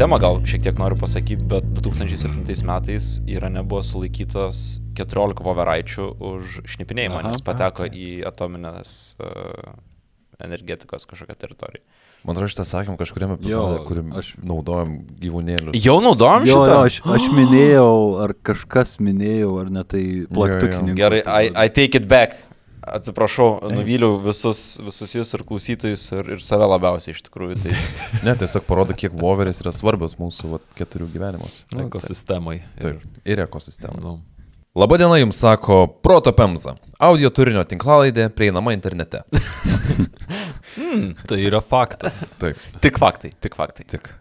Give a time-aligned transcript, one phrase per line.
[0.00, 6.60] temą gal šiek tiek noriu pasakyti, bet 2007 metais Irane buvo sulaikytas 14 voveraičių už
[6.74, 9.74] šnipinėjimą, Aha, nes pateko į atominės uh,
[10.40, 11.84] energetikos kažkokią teritoriją.
[12.24, 14.90] Man atrodo, šitą sakėm kažkuriame epizode, kuriam aš- naudojam
[15.22, 15.76] gyvūnėlius.
[15.80, 16.74] Jau naudojom Jo, šitą?
[16.74, 17.94] jo, aš, aš minėjau,
[18.24, 20.26] ar kažkas minėjau, ar ne tai jo.
[20.36, 20.98] plaktukininkai.
[21.00, 22.36] Gerai, I, I take it back.
[22.90, 27.60] Atsiprašau, nuvyliau visus, visus jūs ir klausytojus ir, ir save labiausiai iš tikrųjų.
[27.62, 27.76] Tai...
[28.26, 31.62] Ne, tiesiog parodo, kiek voveris yra svarbios mūsų vat, keturių gyvenimuose.
[31.86, 32.58] Ekosistemai.
[32.82, 34.02] Taip, ir ekosistemai.
[34.02, 34.16] Nu.
[34.78, 36.76] Labadiena jums sako Proto Pemza.
[37.02, 39.22] Audio turinio tinklalaidė prieinama internete.
[41.28, 42.22] Tai yra faktas.
[42.40, 43.86] Taip, Tik faktai, tik faktai.
[43.90, 44.12] tik.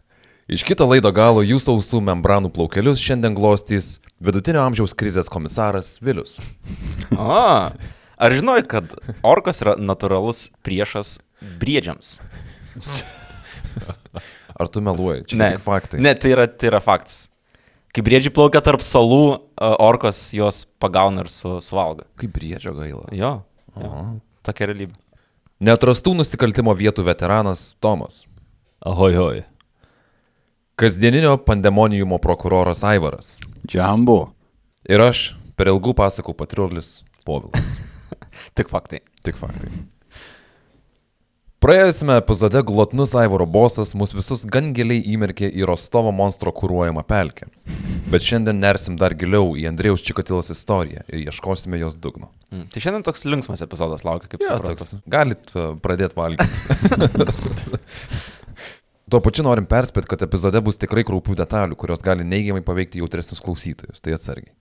[0.49, 6.39] Iš kito laido galo jūsų ausų membranų plaukelius šiandien glostys vidutinio amžiaus krizės komisaras Vilius.
[7.13, 7.69] A,
[8.19, 8.93] ar žinojai, kad
[9.25, 11.17] orkos yra natūralus priešas
[11.61, 12.17] briedžiams?
[14.59, 15.23] Ar tu meluoji?
[15.31, 15.49] Čia Ne.
[15.55, 15.99] tik faktai.
[16.03, 17.29] Ne, tai yra, tai yra faktas.
[17.95, 22.05] Kai briedžiai plaukia tarp salų, a, orkos juos pagauna ir su, suvalga.
[22.19, 23.07] Kaip briedžio gaila.
[23.15, 23.31] Jo,
[23.79, 23.91] jo.
[24.45, 24.97] tokia realybė.
[25.59, 28.25] Neatrastų nusikaltimo vietų veteranas Tomas.
[28.85, 29.41] Ahoj, hoj.
[30.79, 33.39] Kasdieninio pandemonijumo prokuroras Aivaras.
[33.67, 34.29] Džambo.
[34.87, 37.73] Ir aš, per ilgų pasakų patrulis Povilas.
[38.57, 39.01] Tik faktai.
[39.25, 39.71] Tik faktai.
[41.59, 47.49] Praėjusiame epizode glotnus Aivaro bosas mus visus gan giliai įmerkė į Rostovo monstro kūruojamą pelkę.
[48.09, 52.29] Bet šiandien nersim dar giliau į Andrėjaus Čikatilos istoriją ir ieškosime jos dugno.
[52.55, 52.69] Mm.
[52.71, 54.87] Tai šiandien toks linksmas epizodas laukia, kaip Ja, suprantu.
[54.87, 54.95] toks.
[55.11, 56.47] Galit uh, pradėti valgyti.
[59.11, 63.41] Tuo pačiu norim perspėti, kad epizode bus tikrai kraupių detalių, kurios gali neigiamai paveikti jautresnius
[63.43, 63.99] klausytojus.
[64.05, 64.53] Tai atsargiai.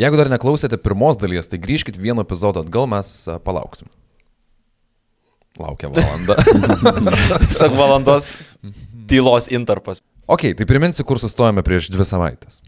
[0.00, 3.86] Jeigu dar neklausėte pirmos dalies, tai grįžkite vieno epizodo atgal, mes uh, palauksim.
[5.54, 6.34] Laukia valanda.
[7.46, 8.32] Tiesiog valandos
[9.06, 10.02] tylos interpas.
[10.26, 12.58] ok, tai priminsiu, kur sustojame prieš dvi savaitės.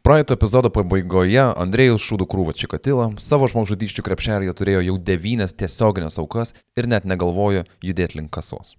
[0.00, 6.54] Praeito epizodo pabaigoje Andrėjus šūdų krūvą Čikatilą savo žmogžudyščių krepšelėje turėjo jau devynias tiesioginės aukas
[6.78, 8.78] ir net negalvojo judėti link kasos.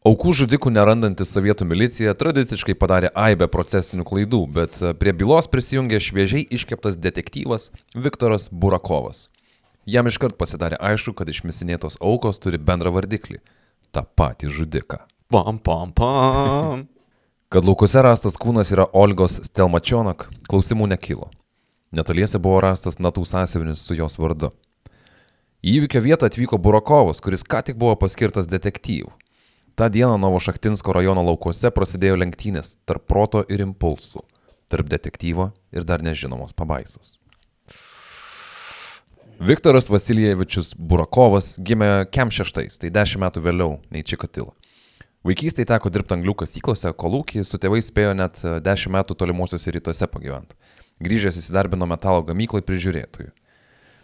[0.00, 6.46] Aukų žudikų nerandantis sovietų milicija tradiciškai padarė aibę procesinių klaidų, bet prie bylos prisijungė šviežiai
[6.56, 9.26] iškeptas detektyvas Viktoras Burakovas.
[9.84, 13.42] Jam iškart pasidarė aišku, kad išmisinėtos aukos turi bendrą vardiklį-
[13.92, 15.02] tą patį žudiką.
[15.28, 16.88] Pam, pam, pam.
[17.52, 21.28] Kad laukose rastas kūnas yra Olgos Stelmačionak, klausimų nekilo.
[21.92, 24.54] Netoliese buvo rastas natų sąsiuvinis su jos vardu.
[25.60, 29.12] Į įvykio vietą atvyko Burakovas, kuris ką tik buvo paskirtas detektyvų.
[29.74, 34.22] Ta diena Novošaktinsko rajono laukuose prasidėjo lenktynės tarp proto ir impulsų,
[34.68, 37.16] tarp detektyvo ir dar nežinomos pabaisos.
[39.40, 44.52] Viktoras Vasilievičius Burakovas gimė Kem 6, tai 10 metų vėliau nei Čikatilo.
[45.24, 50.56] Vaikystėje teko dirbti anglių kasyklose, kolūkį, su tėvais spėjo net 10 metų tolimuosiuose rytuose pagyventi.
[51.00, 53.32] Grįžęs įsidarbino metalo gamyklai prižiūrėtojų.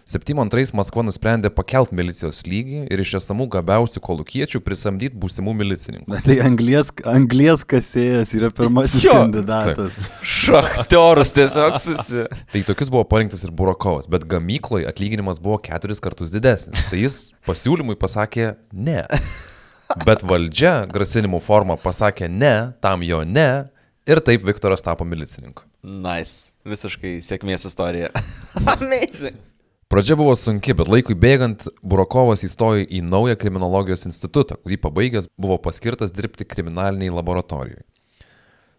[0.07, 6.07] 72 Maskva nusprendė pakelt milicijos lygį ir iš esamų gabiausių kolūkiečių prisamdyti būsimų milicininkų.
[6.13, 9.97] Na tai anglies, anglies kasėjas yra pirmasis Jo, kandidatas.
[10.23, 12.23] Šachtiorus tiesiog susi.
[12.53, 16.87] Tai tokius buvo parinktas ir Burakovas, bet gamykloje atlyginimas buvo keturis kartus didesnis.
[16.87, 17.19] Tai jis
[17.49, 19.03] pasiūlymui pasakė ne.
[20.07, 23.67] Bet valdžia grasinimų formą pasakė ne, tam jo ne
[24.07, 25.67] ir taip Viktoras tapo milicininku.
[25.83, 26.55] Nice.
[26.63, 28.15] Visiškai sėkmės istorija.
[28.77, 29.43] Amazing.
[29.89, 35.61] Pradžia buvo sunki, bet laikui bėgant Burakovas įstojo į naują kriminologijos institutą, kurį pabaigęs buvo
[35.63, 37.85] paskirtas dirbti kriminaliniai laboratorijoje.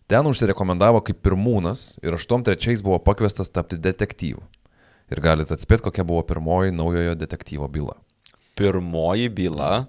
[0.07, 4.44] Ten užsirekomendavo kaip pirmūnas ir 83 buvo pakviestas tapti detektyvu.
[5.07, 7.95] Ir galite atspėti, kokia buvo pirmoji naujojo detektyvo byla.
[8.60, 9.86] Pirmoji byla.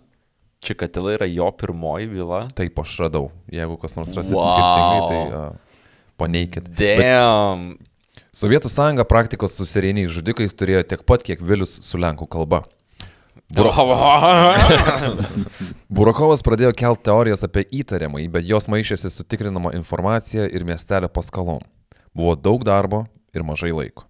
[0.62, 2.44] Čikatila yra jo pirmoji byla.
[2.55, 3.29] Taip aš radau.
[3.50, 4.50] Jeigu kas nors rasit Wow.
[4.55, 5.82] skirtingai, tai uh,
[6.19, 6.71] paneikit.
[6.79, 7.79] Bet Damn.
[8.38, 12.61] Sovietų sąjunga praktikos su serijiniais žudikais turėjo tiek pat, kiek Vilius su lenkų kalba.
[15.90, 21.64] Burakovas pradėjo kelti teorijas apie įtariamai, bet jos maišėsi su tikrinama informacija ir miestelio paskalom.
[22.14, 24.06] Buvo daug darbo ir mažai laiko.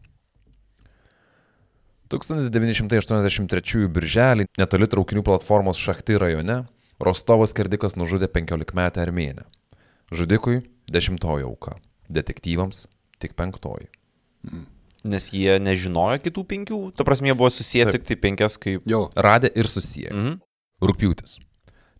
[2.12, 6.66] 1983 birželį netoli traukinių platformos Šachti rajone
[7.00, 9.48] Rostovas skerdikas nužudė 15 metę armėnę.
[10.12, 11.78] Žudikui dešimtoji auka,
[12.12, 12.88] detektyvams
[13.24, 13.88] tik penktoji.
[15.08, 16.78] Nes jie nežinojo kitų penkių.
[16.98, 17.98] Ta prasme, jie buvo susiję Taip.
[17.98, 18.82] tik tai penkias kaip...
[18.88, 19.08] Jo.
[19.16, 20.10] Radė ir susiję.
[20.12, 20.40] Mhm.
[20.82, 21.38] Rūpiutis.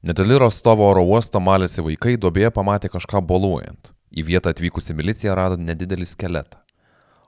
[0.02, 3.93] Netoli Rostovo oro uosto malėsi vaikai duobėje pamatė kažką boluojant.
[4.14, 6.61] Į vietą atvykusi milicija rado nedidelį skeletą.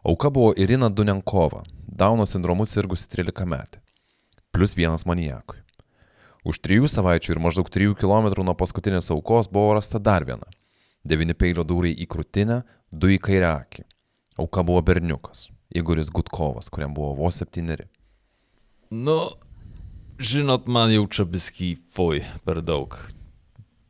[0.07, 3.81] Auka buvo Irina Dunenkova, Dauno sindromu sirgusi 13 metį.
[4.53, 5.59] plus vienas manijakui.
[6.45, 10.49] Už trijų savaičių ir maždaug trijų kilometrų nuo paskutinės aukos buvo rasta dar viena.
[11.05, 13.85] Devini peilio dūriai į krūtinę, du į kairę akį.
[14.39, 17.87] Auka buvo berniukas, Igoris Gutkovas, kuriam buvo vos septyneri.
[18.91, 19.33] Nu,
[20.19, 22.97] žinot, man jau čia biski fui per daug.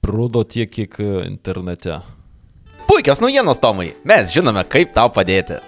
[0.03, 2.01] Brudo tiek, kiek e, internete.
[2.89, 3.93] Puikios naujienos, Tomai.
[4.05, 5.61] Mes žinome, kaip tau padėti.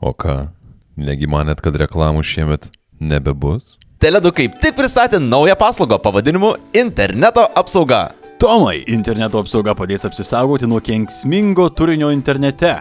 [0.00, 0.48] O ką,
[0.96, 2.70] negi manėt, kad reklamų šiemet
[3.00, 3.76] nebebus?
[4.02, 8.08] Teledu kaip tik pristatė naują paslaugą pavadinimu Interneto apsauga.
[8.38, 12.76] Tomai, interneto apsauga padės apsisaugoti nuo kenksmingo turinio internete.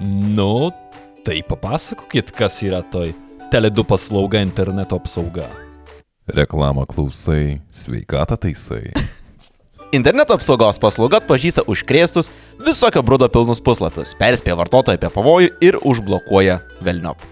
[0.00, 0.70] Nu,
[1.26, 3.14] tai papasakokit, kas yra toj
[3.50, 5.46] Teledu paslauga interneto apsauga.
[6.28, 8.92] Reklamą klausai, sveikatą taisai.
[9.98, 12.28] Interneto apsaugos paslauga atpažįsta užkrėstus
[12.60, 17.24] visokio brudo pilnus puslapius, perspėja vartotoją apie pavojų ir užblokuoja velniop.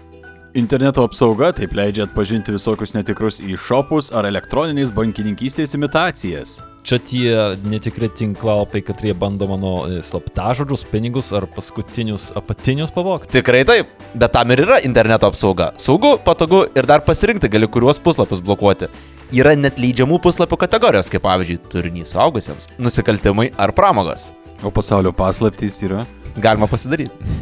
[0.57, 6.57] Interneto apsauga taip leidžia atpažinti visokius netikrus e-shopus ar elektroninės bankininkystės imitacijas.
[6.87, 7.31] Čia tie
[7.67, 13.33] netikri tinklalapiai, kad jie bando mano e, slaptažodžius, pinigus ar paskutinius apatinius pavogti.
[13.33, 15.73] Tikrai taip, bet tam ir yra interneto apsauga.
[15.83, 18.87] Saugu, patogu ir dar pasirinkti gali kuriuos puslapius blokuoti.
[19.35, 24.29] Yra net leidžiamų puslapių kategorijos, kaip pavyzdžiui, turinys suaugusiems, nusikaltimai ar pramogos.
[24.63, 26.07] O pasaulio paslaptys yra.
[26.39, 27.35] Galima pasidaryti.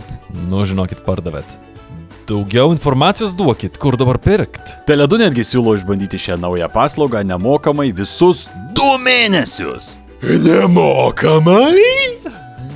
[0.50, 1.75] Nu, žinokit, pardavėt.
[2.26, 4.72] Daugiau informacijos duokit, kur dabar pirkt.
[4.90, 9.92] Teledu netgi siūlo išbandyti šią naują paslaugą nemokamai visus du mėnesius.
[10.26, 11.78] Nemokamai?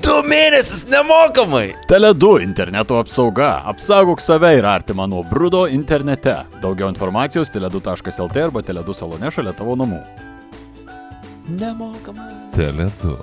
[0.05, 1.71] Du mėnesius nemokamai.
[1.89, 3.55] Teledu interneto apsauga.
[3.73, 6.35] Apsaugok save ir artimą nuo brudo internete.
[6.61, 10.03] Daugiau informacijos teledu.lt arba teledu salone šalia tavo namų.
[11.57, 12.29] Nemokamai.
[12.53, 13.17] Teledu.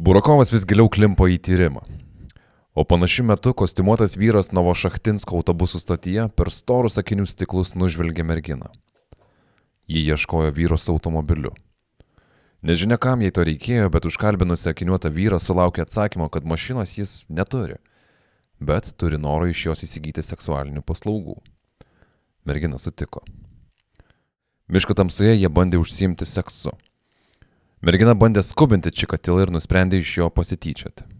[0.00, 1.84] Burakovas vis giliau klimpo į tyrimą.
[2.74, 8.70] O panašiu metu kostiumuotas vyras Novošachtinsko autobusų stotyje per storus akinių stiklus nužvelgė merginą.
[9.92, 11.52] Ji ieškojo vyro su automobiliu.
[12.62, 17.76] Nežinia, kam jai to reikėjo, bet užkalbinusi akiniuotą vyrą sulaukė atsakymo, kad mašinos jis neturi,
[18.56, 21.36] bet turi noro iš jos įsigyti seksualinių paslaugų.
[22.48, 23.20] Mergina sutiko.
[24.72, 26.72] Miško tamsoje jie bandė užsiimti seksu.
[27.84, 31.11] Mergina bandė skubinti Čikatilą ir nusprendė iš jo pasityčioti.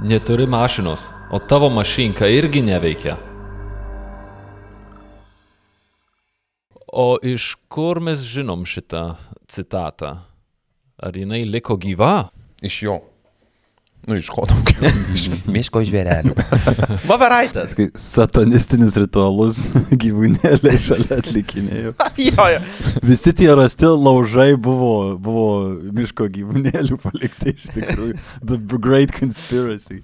[0.00, 3.16] Neturi mašinos, o tavo mašinka irgi neveikia.
[6.92, 9.14] O iš kur mes žinom šitą
[9.48, 10.10] citatą?
[11.00, 12.28] Ar jinai liko gyva?
[12.60, 12.98] Iš jo.
[14.06, 14.86] Nu, iš ko daugiau?
[15.16, 16.34] Iš miško žvėrelių.
[17.10, 17.74] Vaveraitas.
[17.74, 19.58] Kai satanistinius ritualus
[20.02, 21.94] gyvūnėliai šalia atlikinėjo.
[22.22, 22.60] jo, jo.
[23.02, 25.48] Visi tie rasti laužai buvo, buvo
[25.96, 28.18] miško gyvūnėlių palikti iš tikrųjų.
[28.46, 29.98] The Great Conspiracy.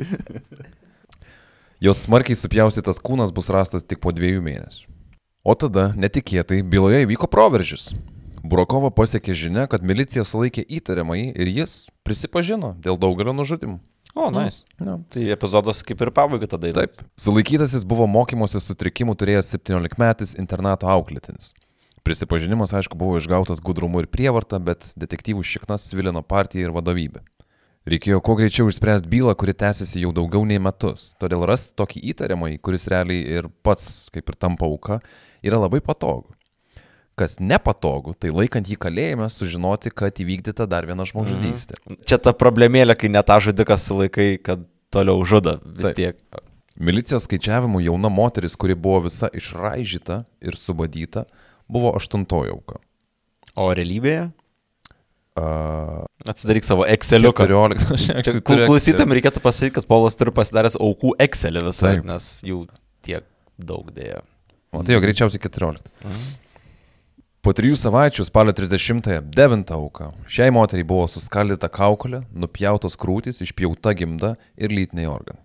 [1.82, 4.90] Jos smarkiai supjaustytas kūnas bus rastas tik po dviejų mėnesių.
[5.46, 7.92] O tada, netikėtai, byloje įvyko proveržis.
[8.42, 13.78] Burokovo pasiekė žinia, kad milicija sulaikė įtariamąjį ir jis prisipažino dėl daugelio nužudimų.
[14.14, 14.66] O, nice.
[14.76, 14.98] Ja.
[15.08, 16.70] Tai epizodas kaip ir pabaiga tada.
[16.76, 17.00] Taip.
[17.16, 21.54] Sulaikytasis buvo mokymosi sutrikimų turėjęs 17-metis internato auklėtinis.
[22.04, 27.22] Prisipažinimas, aišku, buvo išgautas gudrumu ir prievarta, bet detektyvų šiknas svilino partiją ir vadovybę.
[27.88, 31.12] Reikėjo kuo greičiau išspręsti bylą, kuri tęsiasi jau daugiau nei metus.
[31.22, 35.00] Todėl rasti tokį įtariamąjį, kuris realiai ir pats kaip ir tampa auka,
[35.42, 36.34] yra labai patogu.
[37.18, 41.76] Kas nepatogu, tai laikant jį kalėjime sužinoti, kad įvykdyta dar viena žmogžudystė.
[42.08, 45.98] Čia ta problemėlė, kai net tą žudiką sulaikai, kad toliau žudo vis Taip.
[45.98, 46.42] tiek.
[46.80, 51.26] Milicijos skaičiavimu jauna moteris, kuri buvo visa išraižyta ir subadyta,
[51.68, 52.80] buvo aštuntoji auka.
[53.60, 54.30] O realybėje?
[55.36, 57.44] Uh, Atsidaryk savo Exceliuką.
[57.48, 57.96] 14.
[58.24, 62.04] Čia kl- Klausytam reikėtų pasakyti, kad Polas turi pasidaręs aukų Excelį visą, Taip.
[62.08, 62.66] nes jų
[63.04, 63.24] tiek
[63.60, 64.20] daug dėjo.
[64.72, 65.84] O tai jau greičiausiai 14.
[67.42, 70.12] Po trijų savaičių, spalio 30-ąją, 9 auka.
[70.30, 75.42] Šiai moteriai buvo suskaldyta kaukolė, nupjautos krūtis, išpjauta gimda ir lytiniai organai.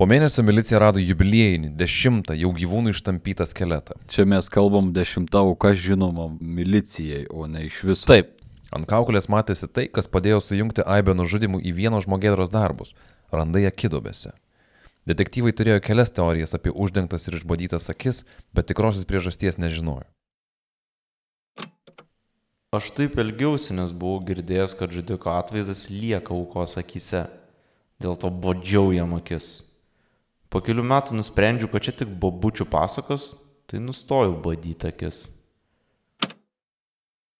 [0.00, 3.98] Po mėnesio milicija rado jubiliejinį, dešimtą jau gyvūnų ištampytą skeletą.
[4.08, 8.08] Čia mes kalbam dešimtą auką žinoma milicijai, o ne iš viso.
[8.08, 8.32] Taip.
[8.72, 12.96] Ant kaukolės matėsi tai, kas padėjo sujungti aibę nužudimų į vieno žmogėdros darbus-
[13.36, 14.32] randai akidobėse.
[15.04, 20.08] Detektyvai turėjo kelias teorijas apie uždengtas ir išbadytas akis, bet tikrosios priežasties nežinojo.
[22.72, 27.26] Aš taip elgiausi, nes buvau girdėjęs, kad žudiko atvaizdas lieka aukos akise.
[28.00, 29.48] Dėl to bodžiau jam akis.
[30.48, 33.34] Po kelių metų nusprendžiau, kad čia tik bobučių pasakos,
[33.68, 35.20] tai nustojau badyti akis.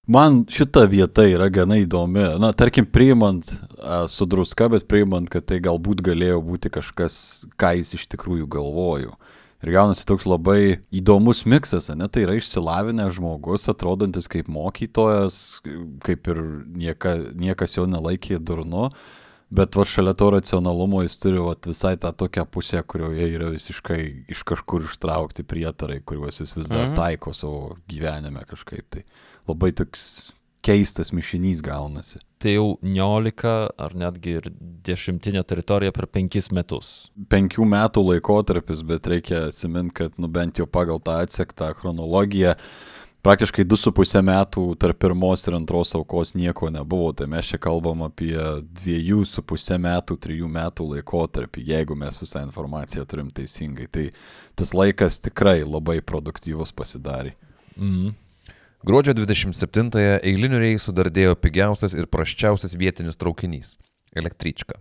[0.04, 2.26] Man šita vieta yra gana įdomi.
[2.36, 7.16] Na, tarkim, priimant a, su druska, bet priimant, kad tai galbūt galėjo būti kažkas,
[7.56, 9.16] ką jis iš tikrųjų galvojo.
[9.62, 12.08] Ir gaunasi toks labai įdomus miksas, ne?
[12.10, 15.60] Tai yra išsilavinęs žmogus, atrodantis kaip mokytojas,
[16.02, 16.40] kaip ir
[16.74, 18.88] nieka, niekas jo nelaikė durnu,
[19.54, 24.00] bet va šalia to racionalumo jis turi va, visai tą tokią pusę, kurioje yra visiškai
[24.34, 26.96] iš kažkur ištraukti prietarai, kuriuos jis vis dar Mhm.
[26.96, 28.82] taiko savo gyvenime kažkaip.
[28.90, 29.04] Tai
[29.46, 32.20] labai toks keistas mišinys gaunasi.
[32.42, 34.48] Tai jau 19 ar netgi ir
[34.86, 37.10] dešimtinė teritorija per penkis metus.
[37.30, 42.54] penkių metų laikotarpis, bet reikia atsiminti, kad nu, bent jau pagal tą atsektą chronologiją,
[43.22, 48.34] praktiškai 2,5 metų tarp pirmos ir antros aukos nieko nebuvo, tai mes čia kalbam apie
[48.82, 53.86] 2,5 metų, 3 metų laikotarpį, jeigu mes visą informaciją turim teisingai.
[53.90, 54.08] Tai
[54.58, 57.34] tas laikas tikrai labai produktyvus pasidarė.
[57.76, 58.21] Mhm.
[58.82, 63.76] Gruodžio 27-ąją eilinių reisų dardėjo pigiausias ir praščiausias vietinis traukinys-
[64.20, 64.74] električka.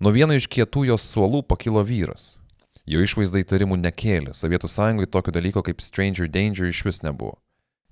[0.00, 2.38] Nuo vieno iš kietų jos suolų pakilo vyras.
[2.86, 7.36] Jo išvaizda įtarimų nekėlė, Sovietų sąjungoje tokio dalyko kaip Stranger Danger iš vis nebuvo.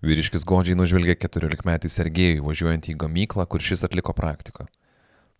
[0.01, 4.67] Vyriškis godžiai nužvelgė 14-metį Sergejų važiuojant į gamyklą, kur šis atliko praktiką.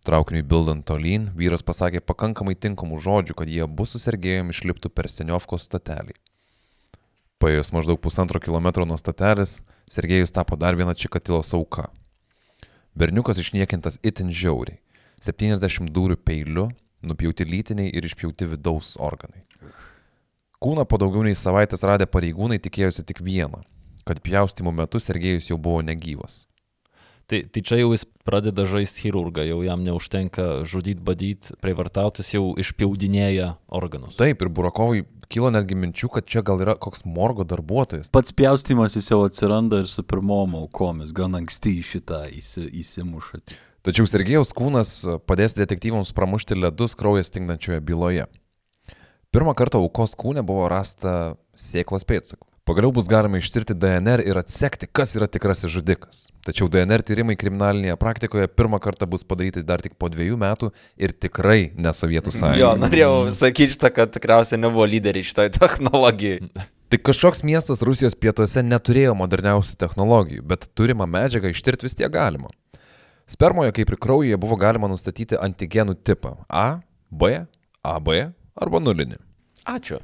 [0.05, 5.09] Traukiniui bildant tolyn, vyras pasakė pakankamai tinkamų žodžių, kad jie abu su Sergejumi išliptų per
[5.09, 6.13] Seniovkos statelį.
[7.37, 9.59] Paėjus maždaug pusantro kilometro nuo statelės,
[9.93, 11.91] Sergejus tapo dar viena čikatilos auka.
[12.97, 14.79] Berniukas išniekintas itin žiauriai.
[15.21, 16.71] 70 dūrių peiliu,
[17.05, 19.43] nupjauti lytiniai ir išpjauti vidaus organai.
[20.57, 23.61] Kūną po daugiau nei savaitės radę pareigūnai tikėjosi tik vieną-
[24.07, 26.47] kad pjaustimo metu Sergejus jau buvo negyvas.
[27.27, 32.55] Tai, tai čia jau jis pradeda žaisti chirurgą, jau jam neužtenka žudyti, badyti, prievartautis, jau
[32.55, 34.15] išpjaudinėja organus.
[34.15, 38.11] Taip, ir Burakovui kilo netgi minčių, kad čia gal yra koks morgo darbuotojas.
[38.13, 43.55] Pats pjaustimas jis jau atsiranda ir su pirmom aukomis, gan anksti į šitą įsi, įsimušat.
[43.87, 44.97] Tačiau Sergejaus kūnas
[45.29, 48.25] padės detektyvams pramušti ledus kraujas stingdančioje byloje.
[49.31, 52.46] Pirmą kartą aukos kūne buvo rasta sėklos pėdsakų.
[52.67, 56.25] Pagaliau bus galima ištirti DNR ir atsekti, kas yra tikrasis žudikas.
[56.43, 61.13] Tačiau DNR tyrimai kriminalinėje praktikoje pirmą kartą bus padaryti dar tik po dviejų metų ir
[61.15, 62.81] tikrai ne Sovietų Jo, sąjungoje.
[62.83, 66.41] norėjau sakyti šitą, kad tikriausiai nebuvo lyderiai šitoj technologijai.
[66.91, 72.51] Tik kažkoks miestas Rusijos pietuose neturėjo moderniausių technologijų, bet turimą medžiagą ištirti vis tiek galima.
[73.31, 76.81] Spermoje, kaip ir kraujyje, buvo galima nustatyti antigenų tipą A,
[77.11, 77.45] B,
[77.83, 78.13] AB
[78.59, 79.19] arba nulinį.
[79.67, 79.99] Ačiū.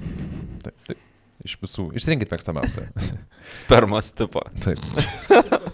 [0.64, 1.00] Taip, taip.
[1.44, 1.90] Iš visų.
[2.00, 2.88] Išrinkit mėgstamiausią.
[3.64, 4.44] Spermos tipo.
[4.64, 4.80] Taip.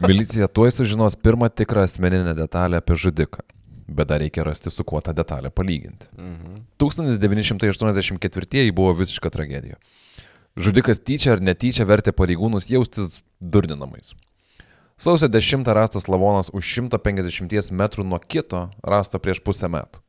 [0.01, 3.45] Milicija tuoj sužinos pirmą tikrą asmeninę detalę apie žudiką.
[3.89, 6.09] Bet dar reikia rasti, su kuo tą detalę palyginti.
[6.17, 6.55] Mhm.
[6.81, 9.77] 1984 buvo visiška tragedija.
[10.57, 14.15] Žudikas tyčia ar netyčia vertė pareigūnus jaustis durninamais.
[14.99, 20.01] Sausio 10 rastas lavonas už 150 metrų nuo kito rasta prieš pusę metų.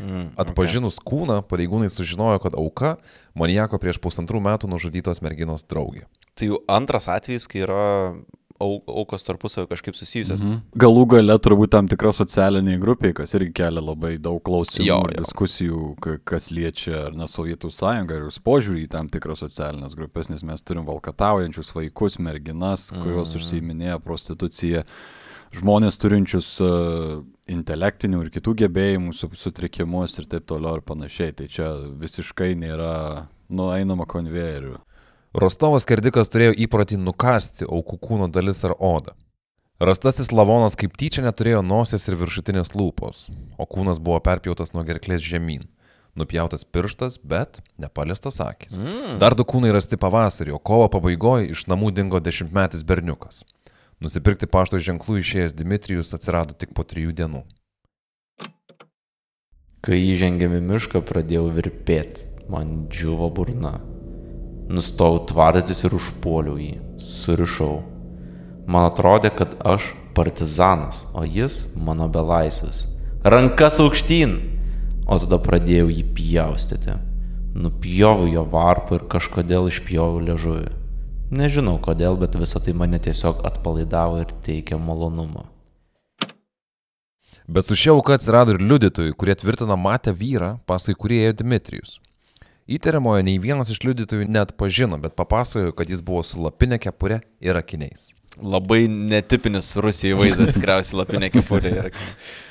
[0.00, 2.96] Mm, Atpažinus kūną, pareigūnai sužinojo, kad auka
[3.34, 6.04] maniako prieš pusantrų metų nužudytos merginos draugė.
[6.36, 8.14] Tai jau antras atvejis, kai yra
[8.60, 10.40] au, aukos tarpusavio kažkaip susijusios.
[10.44, 10.60] Mhm.
[10.80, 15.16] Galų gale turbūt tam tikra socialiniai grupiai, kas irgi kelia labai daug klausimų Jo, ir
[15.16, 15.24] jo.
[15.24, 19.96] diskusijų, ka- kas liečia ar ne Sovietų sąjungą ir jos požiūrį į tam tikras socialinės
[19.96, 23.36] grupės, nes mes turim valkataujančius vaikus, merginas, kurios Mhm.
[23.40, 24.84] užsiiminėja prostituciją,
[25.56, 31.34] žmonės turinčius uh, intelektinių ir kitų gebėjimų su, sutrikimus ir taip toliau ir panašiai.
[31.36, 34.80] Tai čia visiškai nėra nueinama konvejeriu.
[35.36, 39.12] Rostovas kerdikas turėjo įprotį nukasti aukų kūno dalis ar odą.
[39.76, 43.26] Rastasis lavonas kaip tyčia neturėjo nosies ir viršutinės lūpos,
[43.60, 45.66] o kūnas buvo perpjautas nuo gerklės žemyn.
[46.16, 48.78] Nupjautas pirštas, bet nepaliestos akis.
[48.80, 49.18] Mm.
[49.20, 53.42] Dar du kūnai rasti pavasarį, o kovo pabaigoje iš namų dingo dešimtmetis berniukas.
[53.96, 57.42] Nusipirkti pašto ženklų išėjęs Dimitrijus atsirado tik po trijų dienų.
[59.86, 63.78] Kai įžengėme mišką, pradėjau virpėti, man džiuvo burna.
[64.68, 67.78] Nustojau tvardytis ir užpuoliau jį, surišau.
[68.66, 72.84] Man atrodė, kad aš partizanas, o jis mano belaisvis.
[73.24, 74.36] Rankas aukštyn!
[75.06, 76.96] O tada pradėjau jį pjaustyti.
[77.56, 80.72] Nupjoviau jo varpą ir kažkodėl išpjoviau liežuvį.
[81.26, 85.42] Nežinau kodėl, bet visą tai mane tiesiog atpalaidavo ir teikė malonumą.
[87.50, 91.96] Bet su šia auka atsirado ir liudytojų, kurie tvirtina matę vyrą, paskui kurį ėjo Dmitrijus.
[92.70, 97.20] Įtariamojo nei vienas iš liudytojų net pažino, bet papasakojo, kad jis buvo su lapinė kepure
[97.42, 98.12] ir akiniais.
[98.42, 101.72] Labai netipinis Rusijai vaizdas, tikriausiai lapinė kepurė.
[101.74, 101.90] yra.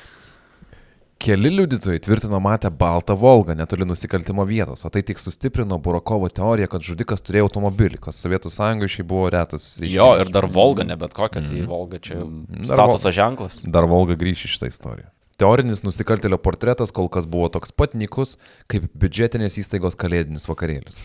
[1.18, 6.68] Keli liudytojai tvirtino matę baltą Volgą netoli nusikaltimo vietos, o tai tik sustiprino Burakovo teoriją,
[6.68, 9.70] kad žudikas turėjo automobilį, kas Sovietų sąjungoje šiai buvo retas.
[9.80, 13.62] Jo, ir dar Volga, ne bet kokia, tai Volga čia jau Dar statuso ženklas.
[13.64, 15.08] Dar Volga grįš į šitą istoriją.
[15.40, 18.36] Teorinis nusikaltėlio portretas kol kas buvo toks pat nikus,
[18.72, 21.00] kaip biudžetinės įstaigos kalėdinis vakarėlis.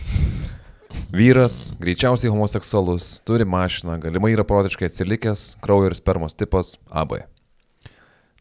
[1.11, 7.17] Vyras, greičiausiai homoseksualus, turi mašiną, galimai yra protiškai atsilikęs, kraujo ir spermos tipas AB.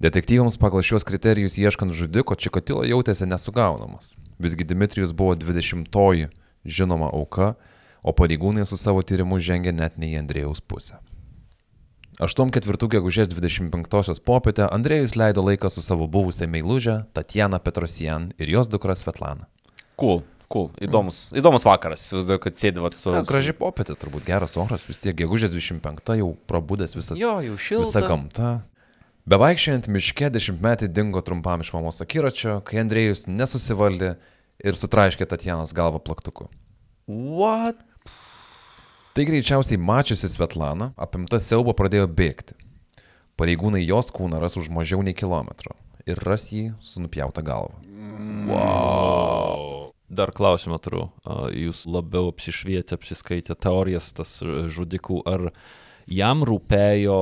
[0.01, 4.15] Detektyvams pagal šiuos kriterijus ieškant žudiko Čikatilo jautėsi nesugaunamas.
[4.41, 6.31] Visgi Dmitrijus buvo 20-oji
[6.65, 7.53] žinoma auka,
[8.01, 10.97] o pareigūnai su savo tyrimu žengė net ne į Andrėjaus pusę.
[12.17, 18.73] 8-4 gegužės 25-osios popietę Andrėjus leido laiką su savo buvusią meilužę Tatjana Petrosian ir jos
[18.73, 19.49] dukra Svetlana.
[20.01, 20.69] Cool, cool.
[20.81, 22.07] Įdomus, įdomus vakaras.
[22.09, 23.13] Įsivaizduoju, kad sėdėvat su...
[23.13, 27.21] Na, graži popietė, turbūt geras oras, vis tiek gegužės 25 jau prabudęs visas.
[27.21, 27.89] Jo, jau šilta.
[27.89, 28.59] Visa gamta.
[29.29, 34.15] Bevaikščiant miške dešimtmetį dingo trumpam iš mamos akiračio, kai Andrėjus nesusivaldė
[34.65, 36.49] ir sutraiškė Tatjanos galvą plaktuku.
[37.11, 37.77] What?
[39.13, 42.57] Tai greičiausiai mačiusi Svetlana, apimta siaubo pradėjo bėgti.
[43.41, 45.77] Pareigūnai jos kūną ras už mažiau nei kilometro
[46.09, 47.77] ir ras jį su nupjauta galva.
[50.11, 51.05] Dar klausimą turiu.
[51.23, 55.51] A, Jūs labiau apsišvietę, apsiskaitę teorijas tas žudikų, ar
[56.11, 57.21] jam rūpėjo,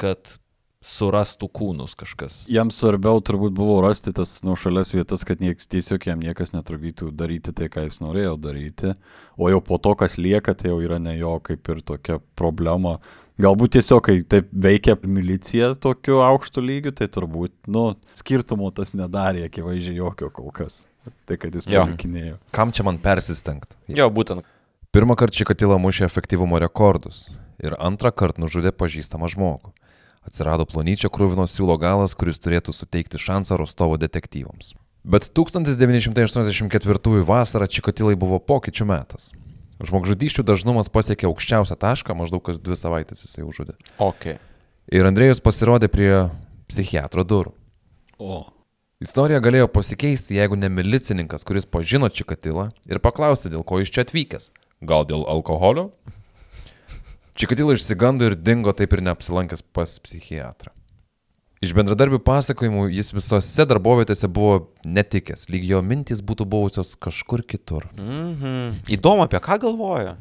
[0.00, 0.34] kad
[0.82, 2.42] surastų kūnus kažkas?
[2.50, 7.54] Jam svarbiau turbūt buvo rasti tas nuošalias vietas, kad nieks, tiesiog jam niekas netrukdytų daryti
[7.56, 8.94] tai, ką jis norėjo daryti.
[9.38, 12.98] O jau po to, kas lieka, tai jau yra ne jo kaip ir tokia problema.
[13.40, 19.46] Galbūt tiesiog, kai taip veikia milicija tokiu aukštu lygiu, tai turbūt, nu, skirtumo tas nedarė
[19.48, 20.82] akivaizdžiai jokio kol kas.
[21.26, 21.82] Tai, kad jis Jo.
[21.86, 22.36] palikinėjo.
[22.54, 23.74] Kam čia man persistengti?
[23.90, 24.44] Jo, būtent.
[24.92, 27.30] Pirmą kartą Čikatila mušė efektyvumo rekordus
[27.62, 29.72] ir antrą kartą nužudė pažįstamą žmogų.
[30.22, 34.74] Atsirado plonyčio krūvino siūlo galas, kuris turėtų suteikti šansą Rostovo detektyvams.
[35.02, 39.32] Bet 1984 vasarą Čikatilai buvo pokyčių metas.
[39.82, 43.74] Žmogžudyščių dažnumas pasiekė aukščiausią tašką, maždaug kas dvi savaitės jisai užžudė.
[43.98, 44.38] Ok.
[44.94, 46.30] Ir Andrėjus pasirodė prie
[46.70, 47.50] psichiatro durų.
[48.22, 48.46] O.
[49.02, 54.06] Istorija galėjo pasikeisti, jeigu ne milicininkas, kuris pažino Čikatilą ir paklausė, dėl ko jis čia
[54.06, 54.52] atvykęs.
[54.86, 55.90] Gal dėl alkoholio?
[57.38, 60.72] Čikatila išsigando ir dingo taip ir neapsilankęs pas psichiatrą.
[61.62, 67.86] Iš bendradarbių pasakojimų jis visose darbovietėse buvo netikęs, lyg jo mintys būtų buvusios kažkur kitur.
[67.94, 68.82] Mhm.
[68.90, 70.16] Įdomu, apie ką galvoja.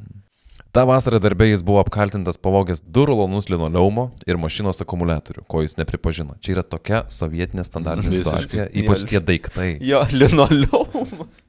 [0.72, 5.76] Ta vasara darbė jis buvo apkaltintas pavogęs du rulonus linoleumo ir mašinos akumuliatorių, ko jis
[5.82, 6.38] nepripažino.
[6.40, 9.72] Čia yra tokia sovietinė standartinė situacija, ypač tie daiktai.
[9.84, 11.42] Jo, linoleumas.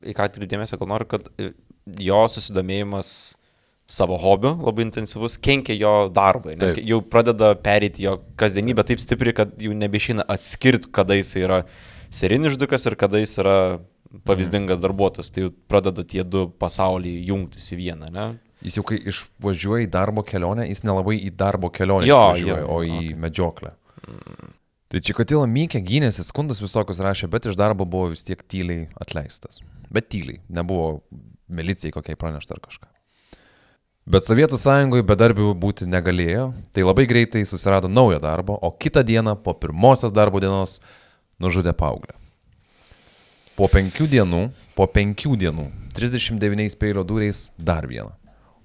[0.00, 1.28] Į ką atkreipiu dėmesį, kad noriu, kad
[2.00, 3.12] jo susidomėjimas
[3.90, 6.54] savo hobiu labai intensyvus kenkia jo darbui.
[6.54, 6.74] Ne?
[6.74, 6.82] Taip.
[6.86, 11.64] Jau pradeda perėti jo kasdienybę taip stipriai, kad jau nebeišina atskirti, kada jis yra
[12.10, 13.56] serinis žudikas ir kada jis yra
[14.26, 15.32] pavyzdingas darbuotojas.
[15.34, 18.12] Tai jau pradeda tie du pasauliai jungtis į vieną.
[18.14, 18.28] Ne?
[18.62, 22.70] Jis jau kai išvažiuoja į darbo kelionę, jis nelabai į darbo kelionę Jo, išvažiuoja, jo,
[22.70, 23.18] o į okei.
[23.26, 23.74] medžioklę.
[24.90, 29.62] Tai Čikatila Mykė gynėsi, skundus visokius rašė, bet iš darbo buvo vis tiek tyliai atleistas.
[29.90, 31.00] Bet tyliai, nebuvo
[31.50, 32.90] milicijai kokiai pranešta ar kažką.
[34.10, 39.36] Bet Sovietų sąjungoje bedarbių būti negalėjo, tai labai greitai susirado naują darbą, o kitą dieną
[39.38, 40.80] po pirmosios darbo dienos
[41.38, 42.16] nužudė paauglę.
[43.54, 44.40] Po penkių dienų,
[44.74, 48.10] po penkių dienų, 39 peilio dūriais dar vieną.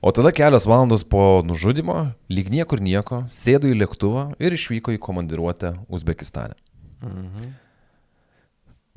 [0.01, 5.01] O tada kelios valandos po nužudimo, lyg niekur nieko, sėdo į lėktuvą ir išvyko į
[5.01, 6.57] komandiruotę Uzbekistane.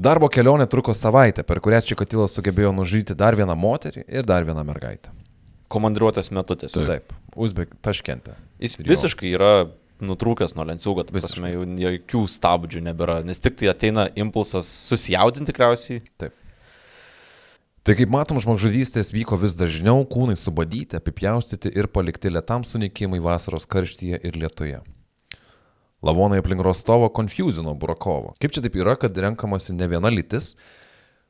[0.01, 4.65] Darbo kelionė truko savaitę, per kurią Čikatilas sugebėjo nužudyti dar vieną moterį ir dar vieną
[4.65, 5.13] mergaitę.
[5.73, 6.89] Komandiruotės metu tiesiog.
[6.89, 8.35] Taip, Uzbek, taškente.
[8.63, 8.89] Jis jo.
[8.89, 9.53] visiškai yra
[10.05, 15.51] nutrūkęs nuo lenciūgo, tai prasme, jau jokių stabdžių nebėra, nes tik tai ateina impulsas susijaudinti
[15.51, 16.03] tikriausiai.
[17.89, 23.67] Tai kaip matom, žmogžudystės vyko vis dažniau, kūnai subadyti, apipjaustyti ir palikti lietam sunikimui vasaros
[23.71, 24.83] karštyje ir lietuje.
[26.05, 28.35] Lavonai aplink Rostovo konfuzino Burakovo.
[28.39, 30.53] Kaip čia taip yra, kad renkamasi ne viena lytis?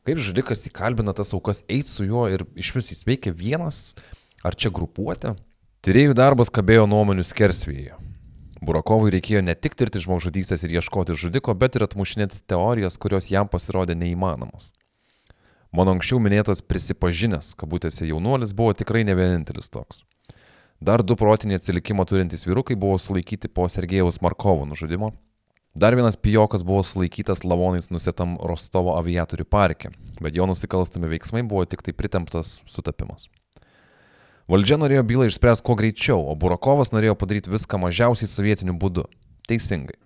[0.05, 3.94] Kaip žudikas įkalbina tas aukas eiti su juo ir iš vis jis veikia vienas,
[4.44, 5.35] ar čia grupuotė?
[5.87, 7.96] Tyrėjų darbas kabėjo nuomonių skersvėje.
[8.59, 13.46] Burakovui reikėjo ne tik tirti žmogžudystės ir ieškoti žudiko, bet ir atmušinėti teorijas, kurios jam
[13.51, 14.72] pasirodė neįmanomos.
[15.70, 20.03] Mano anksčiau minėtas prisipažinęs, kabutėse jaunuolis, buvo tikrai ne vienintelis toks.
[20.81, 25.12] Dar du protinį atsilikimą turintys vyrukai buvo sulaikyti po Sergejaus Markovo nužudimo.
[25.79, 31.66] Dar vienas pijokas buvo sulaikytas lavonais nusėtam Rostovo aviatorių parke, bet jo nusikalstami veiksmai buvo
[31.68, 33.29] tik tai pritemptas sutapimas.
[34.49, 39.05] Valdžia norėjo bylą išspręsti kuo greičiau, o Burakovas norėjo padaryti viską mažiausiai sovietiniu būdu.
[39.49, 39.99] Teisingai.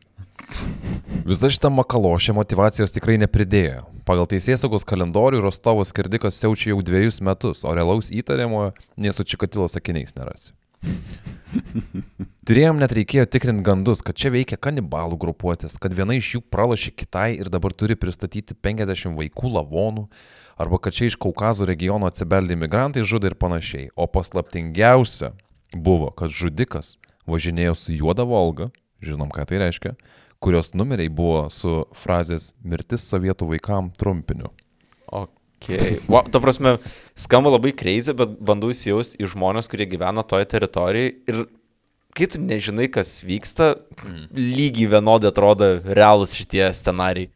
[1.23, 3.85] Visa šita makalošė motivacijos tikrai nepridėjo.
[4.09, 9.69] Pagal teisėsaugos kalendorių Rostovo skirdikas siaučia jau dviejus metus, o realaus įtariamojo nei su Čikatilo
[9.71, 10.51] sakiniais nerasi.
[12.49, 16.91] Turėjom net reikėjo tikrinti gandus, kad čia veikia kanibalų grupuotės, kad viena iš jų pralašė
[16.99, 20.09] kitai ir dabar turi pristatyti 50 vaikų lavonų,
[20.57, 23.91] arba kad čia iš Kaukazo regiono atsibeldė imigrantai žudė ir panašiai.
[23.97, 25.33] O paslaptingiausia
[25.75, 26.97] buvo, kad žudikas
[27.29, 28.71] važinėjo su juoda Volga,
[29.03, 29.95] žinom ką tai reiškia,
[30.43, 34.51] kurios numeriai buvo su frazės mirtis sovietų vaikam trumpiniu.
[35.63, 36.01] Okay.
[36.11, 36.77] Wow, ta prasme,
[37.15, 41.45] skamba labai kreizė, bet bandau įsijausti į žmonės, kurie gyvena toje teritorijoje ir
[42.17, 43.77] kai tu nežinai, kas vyksta,
[44.35, 47.31] lygiai vienodai atrodo realūs šitie scenarijai.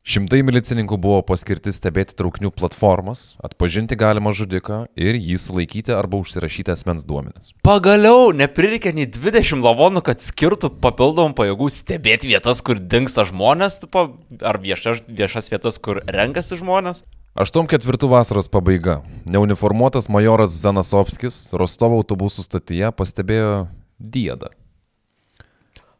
[0.00, 6.72] Šimtai milicininkų buvo paskirti stebėti traukinių platformas, atpažinti galimą žudiką ir jį sulaikyti arba užsirašyti
[6.72, 7.52] asmens duomenis.
[7.66, 14.06] Pagaliau, neprireikia nei 20 lavonų, kad skirtų papildomų pajėgų stebėti vietas, kur dinksta žmonės, tipo,
[14.40, 17.04] ar viešas, viešas vietas, kur renkasi žmonės.
[17.36, 19.02] 8-4 vasaros pabaiga.
[19.28, 23.68] Neuniformuotas majoras Zanasovskis Rostovo autobusų stotyje pastebėjo
[24.00, 24.50] dėdą.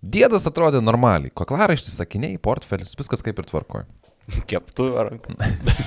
[0.00, 1.32] Dėdas atrodė normaliai.
[1.36, 3.84] Kaklaraištis, sakiniai, portfelis, viskas kaip ir tvarkoja.
[4.50, 5.36] Keptu ranką.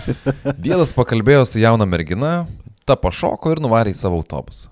[0.66, 2.46] Dėdas pakalbėjo su jauna mergina,
[2.86, 4.70] ta pašoko ir nuvarė į savo autobusą.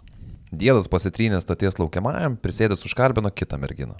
[0.51, 3.95] Dėdas pasitrynė stoties laukiamajam, prisėdęs užkalbino kitą merginą.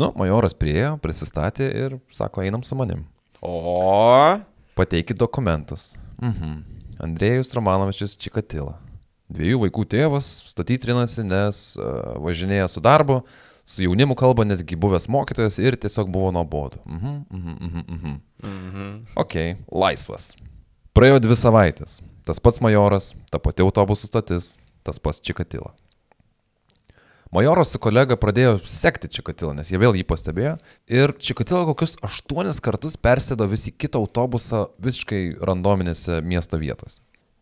[0.00, 3.04] Nu, majoras priejo, prisistatė ir sako, einam su manim.
[3.44, 4.40] O.
[4.78, 5.90] Pateikit dokumentus.
[6.22, 6.62] Mhm.
[7.04, 8.78] Andrėjus Romanovičius Čikatila.
[9.30, 13.20] Dviejų vaikų tėvas, statytrinasi, nes uh, važinėja su darbu,
[13.70, 16.80] su jaunimu kalba, nesgi buvęs mokytojas ir tiesiog buvo nuobodu.
[16.86, 18.16] Mhm, mhm, mhm, mhm.
[18.42, 18.88] Mhm.
[19.20, 19.36] Ok,
[19.70, 20.32] laisvas.
[20.96, 22.00] Praėjo dvi savaitės.
[22.26, 25.70] Tas pats majoras, ta pati autobusų stotis, tas pats Čikatila.
[27.30, 30.56] Majoras su kolega pradėjo sekti Čikatilą, nes jie vėl jį pastebėjo.
[30.90, 36.98] Ir Čikatila kokius aštuonis kartus persėdo vis į kitą autobusą visiškai randominėse miesto vietose.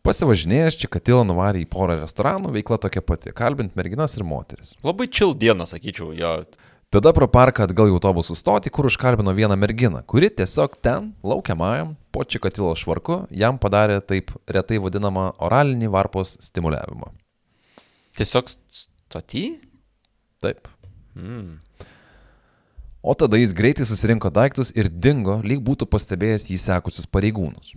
[0.08, 4.72] Pasivažinėjęs Čikatilą nuvarė į porą restoranų, veikla tokia pati- kalbint merginas ir moteris.
[4.82, 6.46] Labai chill diena, sakyčiau, jo.
[6.90, 11.94] Tada pro parką atgal į autobusų stotį, kur užkalbino vieną merginą, kuri tiesiog ten, laukiamajam,
[12.10, 17.12] po Čikatilo švarku, jam padarė taip retai vadinamą oralinį varpos stimuliavimą.
[18.16, 19.58] Tiesiog stotį?
[20.40, 20.68] Taip.
[21.14, 21.58] Mm.
[23.02, 27.74] O tada jis greitai susirinko daiktus ir dingo, lyg būtų pastebėjęs jį sekusius pareigūnus.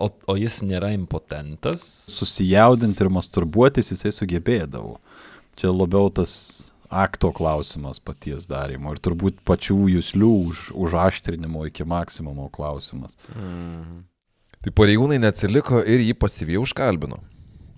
[0.00, 1.82] O, o jis nėra impotentas?
[2.08, 4.96] Susijaudinti ir masturbuotis jisai sugebėdavo.
[5.60, 6.32] Čia labiau tas
[6.90, 13.14] akto klausimas paties darimo ir turbūt pačių jūslių už, užaštrinimo iki maksimumo klausimas.
[13.36, 14.06] Mm.
[14.60, 17.20] Tai pareigūnai neatsiliko ir jį pasyviai užkalbino.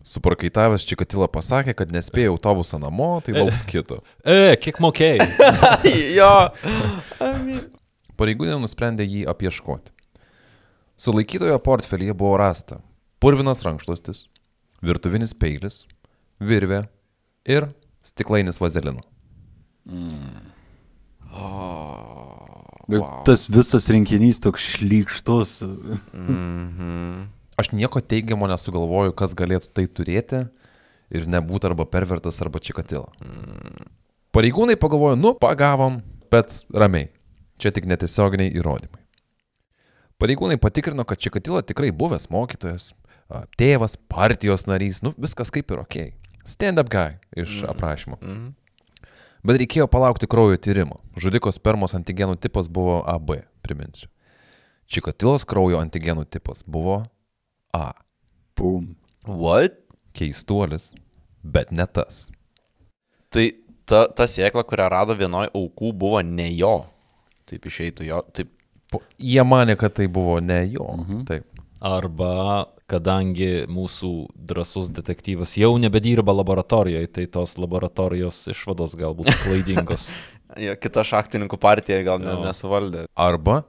[0.07, 4.01] Suprakaitavęs Čikatila pasakė, kad nespėjo autobusą namo, tai lauks kito.
[4.27, 5.29] E, kiek mokėjai?
[6.19, 6.33] jo.
[8.19, 9.95] Pareigūnai nusprendė jį apieškoti.
[11.03, 12.79] Sulaikytojo portfelyje buvo rasta
[13.23, 14.27] purvinas rankšluostis,
[14.83, 15.83] virtuvinis peilis,
[16.43, 16.85] virvė
[17.47, 17.69] ir
[18.07, 19.03] stiklainis vazelino.
[22.89, 23.23] Bet Wow.
[23.25, 25.63] tas visas rinkinys toks šlykštus.
[26.15, 27.29] Mhm.
[27.57, 30.41] Aš nieko teigiamo nesugalvoju, kas galėtų tai turėti
[31.13, 33.11] ir nebūti arba pervertas, arba čikatila.
[34.33, 36.01] Pareigūnai pagalvojo, nu, pagavom,
[36.33, 37.11] bet ramiai.
[37.61, 39.02] Čia tik netiesioginiai įrodymai.
[40.23, 42.93] Pareigūnai patikrino, kad Čikatila tikrai buvęs mokytojas,
[43.59, 45.97] tėvas, partijos narys, nu viskas kaip ir ok.
[46.47, 48.21] Stand-up guy iš aprašymo.
[48.23, 48.53] Mhm.
[49.43, 51.01] Bet reikėjo palaukti kraujo tyrimo.
[51.19, 54.07] Žudiko spermos antigenų tipas buvo AB, priminsiu.
[54.87, 57.01] Čikatilos kraujo antigenų tipas buvo
[57.75, 57.91] A.
[58.55, 58.93] Pum.
[59.27, 59.81] What?
[60.15, 60.93] Keistuolis,
[61.43, 62.29] bet ne tas.
[63.33, 63.49] Tai
[63.89, 66.77] ta, ta sėkla, kurią rado vienoje aukų, buvo ne jo.
[67.51, 68.23] Taip išeitų jo.
[68.37, 68.53] Taip.
[69.19, 70.89] Jie mane, kad tai buvo ne jo.
[70.99, 71.25] Mhm.
[71.29, 71.49] Taip.
[71.83, 80.09] Arba kadangi mūsų drasus detektyvas jau nebedirba laboratorijoje, tai tos laboratorijos išvados galbūt klaidingos.
[80.61, 83.07] Jo, kita šachtininkų partija gal ne, nesuvaldė.
[83.17, 83.63] Arba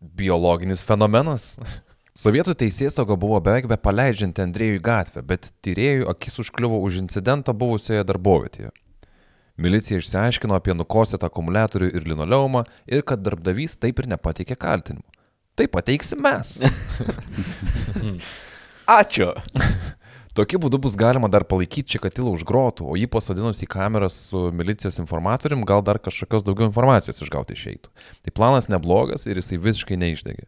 [0.00, 1.56] biologinis fenomenas.
[2.20, 8.02] Sovietų teisėsauga buvo beveik be paleidžianti Andrėjų gatvę, bet tyrėjų akis užkliuvo už incidentą buvusioje
[8.06, 8.72] darbovietėje.
[9.60, 15.04] Milicija išsiaiškino apie nukosėtą akumuliatorių ir linoleumą ir kad darbdavys taip ir nepateikė kaltinimų.
[15.58, 16.56] Tai pateiksim mes.
[19.00, 19.34] Ačiū.
[20.38, 24.46] Tokiu būdu bus galima dar palaikyti Čikatilą už grotų, o jį pasadinus į kamerą su
[24.54, 27.90] milicijos informatorium, gal dar kažkokios daugiau informacijos išgauti išeitų.
[28.24, 30.46] Tai planas neblogas ir jisai visiškai neišdegė.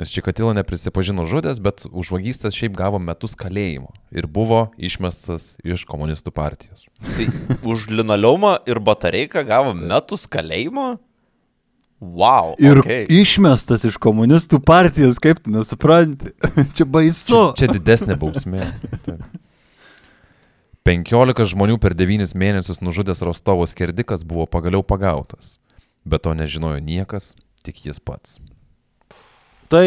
[0.00, 5.82] Nes Čikatilo neprisipažino žudęs, bet už vagystės šiaip gavo metus kalėjimo ir buvo išmestas iš
[5.84, 6.86] komunistų partijos.
[7.04, 7.26] Tai
[7.68, 10.94] už linoleumą ir batareiką gavo metus kalėjimo?
[12.00, 12.54] Wow.
[12.56, 13.04] Ir okay.
[13.12, 16.32] išmestas iš komunistų partijos, kaip tu nesupranti.
[16.78, 17.42] Čia baisu.
[17.60, 18.64] Čia didesnė bausmė.
[19.04, 19.26] Taip.
[20.88, 25.58] 15 žmonių per 9 mėnesius nužudęs Rostovo skerdikas buvo pagaliau pagautas.
[26.08, 28.40] Bet to nežinojo niekas, tik jis pats.
[29.70, 29.86] Tai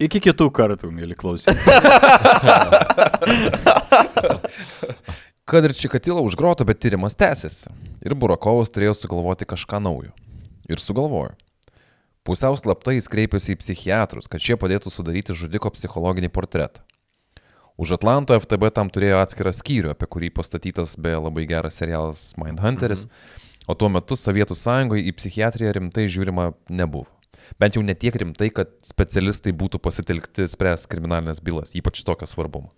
[0.00, 1.60] iki kitų kartų, mėly klausytojai.
[5.52, 7.68] Kad ir Čikatilo už groto, bet tyrimas tęsiasi.
[8.00, 10.12] Ir Burakovas turėjo sugalvoti kažką naujo.
[10.70, 11.34] Ir sugalvojo.
[12.24, 16.80] Pusiau slaptai jis kreipėsi į psichiatrus, kad šie padėtų sudaryti žudiko psichologinį portretą.
[17.76, 23.04] Už Atlanto FTB tam turėjo atskirą skyrių, apie kurį pastatytas beje labai geras serialas Mindhunteris,
[23.08, 23.12] mhm.
[23.66, 27.10] o tuo metu Sovietų sąjungoje į psichiatriją rimtai žiūrima nebuvo.
[27.60, 32.72] Bent jau netiek rimtai, kad specialistai būtų pasitelkti spręs kriminalinės bylas, ypač tokio svarbumo.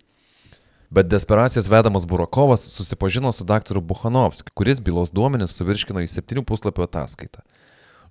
[0.93, 6.85] Bet desperacijos vedamas Burakovas susipažino su daktaru Buchanovskiu, kuris bylos duomenis suvirškino į septynių puslapių
[6.85, 7.41] ataskaitą.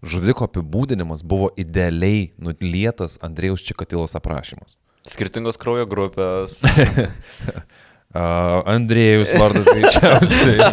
[0.05, 4.77] Žudiko apibūdinimas buvo idealiai nulietas Andrėjus Čikatilos aprašymas.
[5.09, 6.63] Skirtingos kraujo grupės.
[8.15, 10.63] Uh, Andrėjus vardas greičiausiai.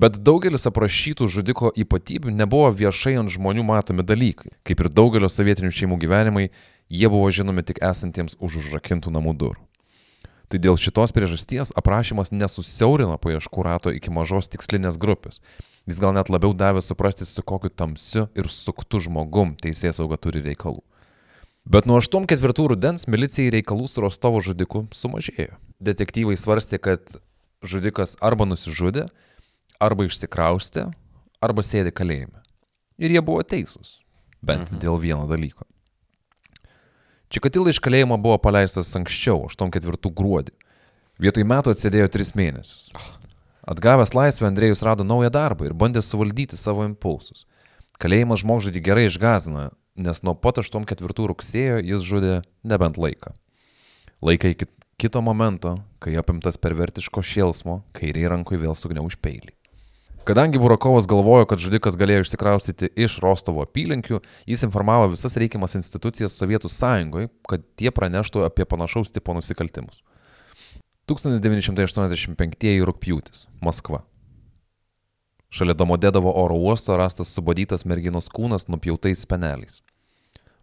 [0.00, 4.54] Bet daugelis aprašytų žudiko ypatybių nebuvo viešai ant žmonių matomi dalykai.
[4.64, 6.46] Kaip ir daugelio sovietinių šeimų gyvenimai,
[6.88, 9.60] jie buvo žinomi tik esantiems už užrakintų namų durų.
[10.48, 15.44] Tai dėl šitos priežasties aprašymas nesusiaurino paieškų rato iki mažos tikslinės grupės.
[15.84, 20.40] Jis gal net labiau davė suprasti, su kokiu tamsiu ir suktu žmogum teisės sauga turi
[20.44, 20.80] reikalų.
[21.64, 25.56] Bet nuo 8-4 rudens milicijai reikalų su Rostovo žudiku sumažėjo.
[25.80, 27.16] Detektyvai svarstė, kad
[27.64, 29.06] žudikas arba nusižudė,
[29.80, 30.90] arba išsikraustė,
[31.40, 32.44] arba sėdi kalėjime.
[33.00, 34.02] Ir jie buvo teisūs.
[34.44, 34.82] Bent mhm.
[34.82, 35.64] dėl vieno dalyko.
[37.32, 40.52] Čikatila iš kalėjimo buvo paleistas anksčiau, 8-4 gruodį.
[41.22, 42.90] Vietoj metų atsėdėjo 3 mėnesius.
[43.64, 47.46] Atgavęs laisvę, Andrėjus rado naują darbą ir bandė suvaldyti savo impulsus.
[48.02, 53.34] Kalėjimas žmogžudį gerai išgazina, nes nuo pat 8-4 rugsėjo jis žudė nebent laiką.
[54.24, 59.52] Laiką iki kito momento, kai apimtas pervertiško šėlsmo, kairiai rankui vėl sugniauž peilį.
[60.24, 66.38] Kadangi Burakovas galvojo, kad žudikas galėjo išsikraustyti iš Rostovo apylinkių, jis informavo visas reikiamas institucijas
[66.38, 70.00] Sovietų sąjungoje, kad tie praneštų apie panašaus tipo nusikaltimus.
[71.04, 74.00] 1985 rūpjūtis- Maskva.
[75.54, 79.82] Šalia Domodedovo oro uosto rastas subadytas merginos kūnas nupjautais speneliais.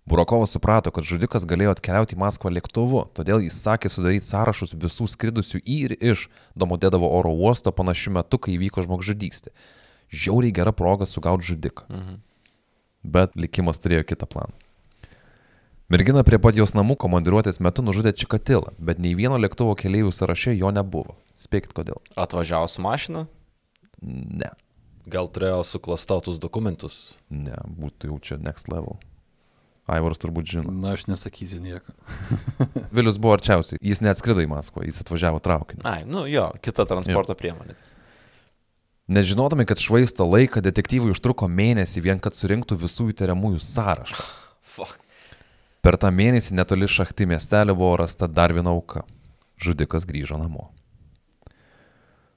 [0.05, 5.05] Burakovas suprato, kad žudikas galėjo atkeliauti į Maskvą lėktuvu, todėl jis sakė sudaryti sąrašus visų
[5.13, 6.25] skridusių į ir iš
[6.59, 9.53] Domodedovo oro uosto panašiu metu, kai įvyko žmogžudystė.
[10.11, 11.87] Žiauriai gera proga sugauti žudiką.
[11.87, 12.17] Mhm.
[13.15, 14.51] Bet likimas turėjo kitą planą.
[15.87, 20.57] Mergina prie pat jos namų komandiruotės metu nužudė Čikatilą, bet nei vieno lėktuvo keliaivių sąraše
[20.57, 21.15] jo nebuvo.
[21.39, 22.03] Spėkit kodėl.
[22.19, 23.23] Atvažiavo su mašina?
[24.01, 24.51] Ne.
[25.09, 27.15] Gal turėjo suklastotus dokumentus?
[27.29, 28.99] Ne, būtų jau čia next level.
[29.89, 30.71] Aivaras turbūt žino.
[30.71, 31.95] Na, aš nesakysiu nieko.
[32.95, 33.81] Vilius buvo arčiausiai.
[33.81, 35.83] Jis neatskrido į Maskvą, jis atvažiavo traukiniu.
[35.89, 37.39] Ai, nu jo, kita transporto jo.
[37.39, 37.75] priemonė.
[39.11, 44.27] Nežinodami, kad švaisto laiką, detektyvai užtruko mėnesį vien, kad surinktų visų įtariamųjų sąrašą.
[44.75, 45.01] Fuck.
[45.81, 49.01] Per tą mėnesį netoli šachti miestelio buvo rasta dar viena auka.
[49.61, 50.69] Žudikas grįžo namo.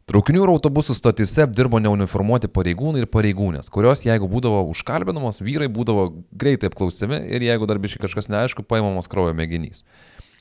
[0.05, 6.11] Traukinių ir autobusų stotise dirbo neuniformuoti pareigūnai ir pareigūnės, kurios, jeigu būdavo užkalbinamos, vyrai būdavo
[6.29, 9.81] greitai apklausiami ir jeigu dar biškai kažkas neaišku, paimamas kraujo mėginys.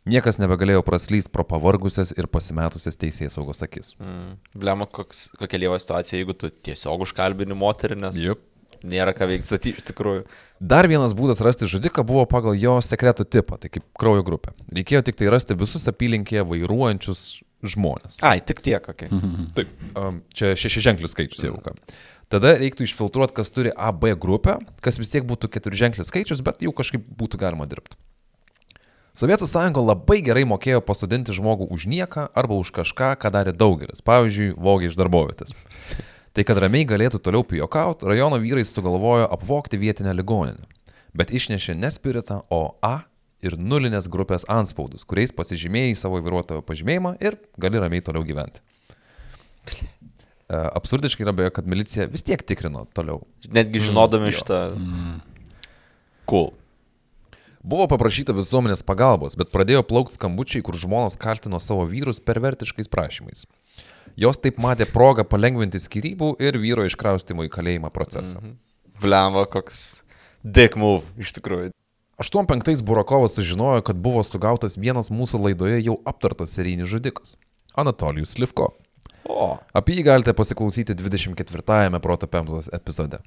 [0.03, 3.93] Niekas nebegalėjo praslysti pro pavargusias ir pasimetusias teisės saugos akis.
[4.03, 4.33] Mm.
[4.59, 8.41] Blema, koks, kokia lieva situacija, jeigu tu tiesiog užkalbini moterį, nes yep.
[8.83, 10.25] nėra ką veikti statyti iš tikrųjų.
[10.59, 14.51] Dar vienas būdas rasti žudiką buvo pagal jo sekreto tipą, tai kaip kraujo grupė.
[14.75, 17.23] Reikėjo tik tai rasti visus apylinkėje vairuojančius
[17.71, 18.17] žmonės.
[18.25, 19.09] Ai, tik tiek, okei.
[19.09, 19.45] Okay.
[19.57, 21.57] Taip, um, čia šeši ženklis skaičius jau.
[21.63, 21.75] Ką.
[22.33, 26.73] Tada reiktų išfiltruoti, kas turi AB grupę, kas vis tiek būtų keturiženklis skaičius, bet jau
[26.75, 27.99] kažkaip būtų galima dirbti.
[29.13, 34.01] Sovietų sąjunga labai gerai mokėjo pasadinti žmogų už nieką arba už kažką, ką darė daugelis.
[34.01, 35.53] Pavyzdžiui, vogė iš darbovietės.
[36.33, 40.65] Tai kad ramiai galėtų toliau pijokauti, rajono vyrai sugalvojo apvokti vietinę ligoninę.
[41.13, 43.03] Bet išnešė ne spiritą, o A
[43.43, 48.63] ir nulinės grupės anspaudus, kuriais pasižymėjai savo vairuotojo pažymėjimą ir gali ramiai toliau gyventi.
[50.53, 53.23] E, absurdiškai yra beje, kad milicija vis tiek tikrino toliau.
[53.47, 54.59] Netgi mm, žinodami mm, šitą.
[54.77, 55.15] Mm.
[56.29, 56.51] Cool.
[57.63, 63.45] Buvo paprašyta visuomenės pagalbos, bet pradėjo plaukti skambučiai, kur žmonos kaltino savo vyrus pervertiškais prašymais.
[64.19, 68.41] Jos taip matė progą palengventi skirybų ir vyro iškraustimo į kalėjimą procesą.
[68.41, 68.99] Mm -hmm.
[69.01, 70.03] Blemva, koks
[70.43, 71.71] dick move iš tikrųjų.
[72.17, 77.35] 85 Burakovas sužinojo, kad buvo sugautas vienas mūsų laidoje jau aptartas serijinis žudikas-
[77.81, 78.69] Anatolijus Livko.
[79.25, 79.57] O.
[79.73, 83.17] Apie jį galite pasiklausyti 24-ame Proto Pemzos epizode.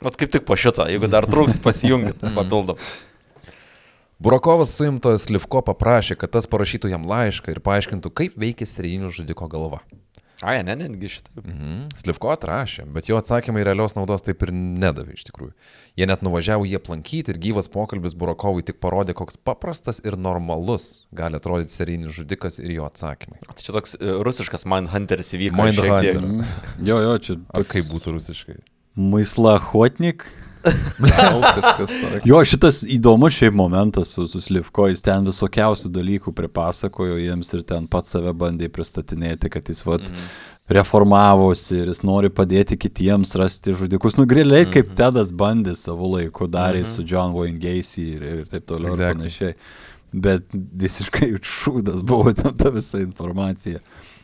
[0.00, 2.76] Vat kaip tik po šito, jeigu dar trūkst, pasijungit papildom.
[4.20, 9.48] Burakovas suimtojas Livko paprašė, kad tas parašytų jam laišką ir paaiškintų, kaip veikia serijinių žudiko
[9.48, 9.80] galva.
[10.44, 11.32] Ai, ne, netgi šitą.
[11.40, 11.76] Mhm.
[11.96, 15.54] Slivko atrašė, bet jo atsakymai realios naudos taip ir nedavė iš tikrųjų.
[15.96, 21.06] Jie net nuvažiavo jį aplankyti ir gyvas pokalbis Burakovui tik parodė, koks paprastas ir normalus
[21.16, 23.40] gali atrodyti serijinis žudikas ir jo atsakymai.
[23.48, 25.56] Tai čia toks e, rusiškas Mindhunteris įvyko.
[25.56, 26.28] Mindhunter.
[26.84, 28.60] Jo, jo, čia Ar kaip būtų rusiškai?
[28.60, 28.76] Kažkas
[30.20, 30.45] tokio.
[32.28, 37.62] Jo, šitas įdomus šiaip momentas su, su Slivko, jis ten visokiausių dalykų pripasakojo jiems ir
[37.68, 40.28] ten pats save bandė pristatinėti, kad jis vat Mhm.
[40.76, 44.16] reformavosi ir jis nori padėti kitiems rasti žudikus.
[44.18, 44.96] Nu, griliai, kaip Mhm.
[44.96, 46.86] Tedas bandė savo laiku, darė Mhm.
[46.94, 49.10] su John Wayne Gacy ir, ir taip toliau Exactly.
[49.10, 49.54] ir panašiai.
[50.14, 53.78] Bet visiškai šūdas buvo ten ta visa informacija.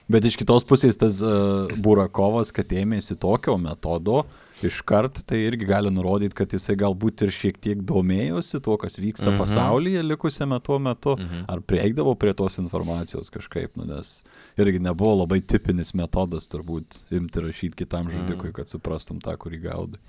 [0.08, 4.24] Bet iš kitos pusės tas uh, Burakovas, kad ėmėsi tokio metodo,
[4.68, 9.30] iškart tai irgi gali nurodyti, kad jisai galbūt ir šiek tiek domėjosi tuo, kas vyksta
[9.30, 9.34] Mhm.
[9.34, 9.42] mhm.
[9.42, 11.24] pasaulyje likusiame tuo metu, Mhm.
[11.24, 11.44] mhm.
[11.48, 14.24] ar prieigdavo prie tos informacijos kažkaip, nu, nes
[14.58, 20.00] irgi nebuvo labai tipinis metodas turbūt imti rašyti kitam žudikui, kad suprastum tą, kurį gaudai.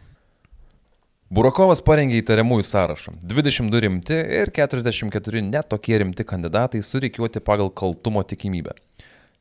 [1.33, 3.13] Burakovas parengė įtariamųjų sąrašą.
[3.25, 8.75] 22 rimti ir 44 netokie rimti kandidatai surikiuoti pagal kaltumo tikimybę.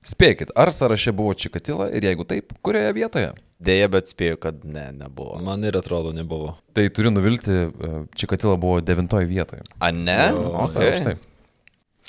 [0.02, 3.32] Spėkit, ar sąraše buvo Čikatila ir jeigu taip, kurioje vietoje?
[3.62, 5.36] Deja, bet spėju, kad ne, nebuvo.
[5.44, 6.56] Man ir atrodo nebuvo.
[6.74, 9.62] Tai turiu nuvilti, e, Čikatila buvo devintoje vietoje.
[9.78, 10.18] A ne?
[10.34, 10.90] Visai Okay.
[10.96, 11.14] aukštai.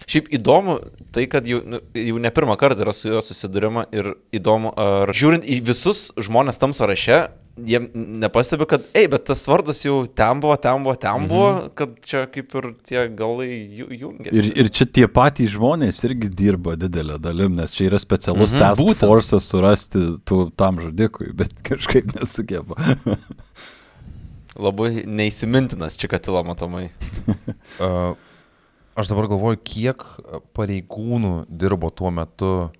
[0.09, 0.79] Šiaip įdomu
[1.15, 5.11] tai, kad jau, nu, jau ne pirmą kartą yra su juo susidurima ir įdomu, ar
[5.15, 7.21] žiūrint į visus žmonės tam sąraše,
[7.53, 11.67] jie nepastebi, kad, ei, bet tas vardas jau ten buvo, ten buvo, ten buvo, mhm.
[11.77, 14.39] kad čia kaip ir tie galai ju- jungiasi.
[14.41, 18.57] Ir, ir čia tie patys žmonės irgi dirba didelę dalim, nes čia yra specialus Mhm,
[18.57, 19.05] mhm, task būtent.
[19.11, 22.73] force'as surasti tų, tam žudikui, bet kažkaip nesugeba.
[24.53, 26.89] Labai neįsimintinas Čikatilo matomai.
[27.81, 28.13] Uh,
[28.95, 30.03] aš dabar galvoju, kiek
[30.57, 32.71] pareigūnų dirbo tuo metu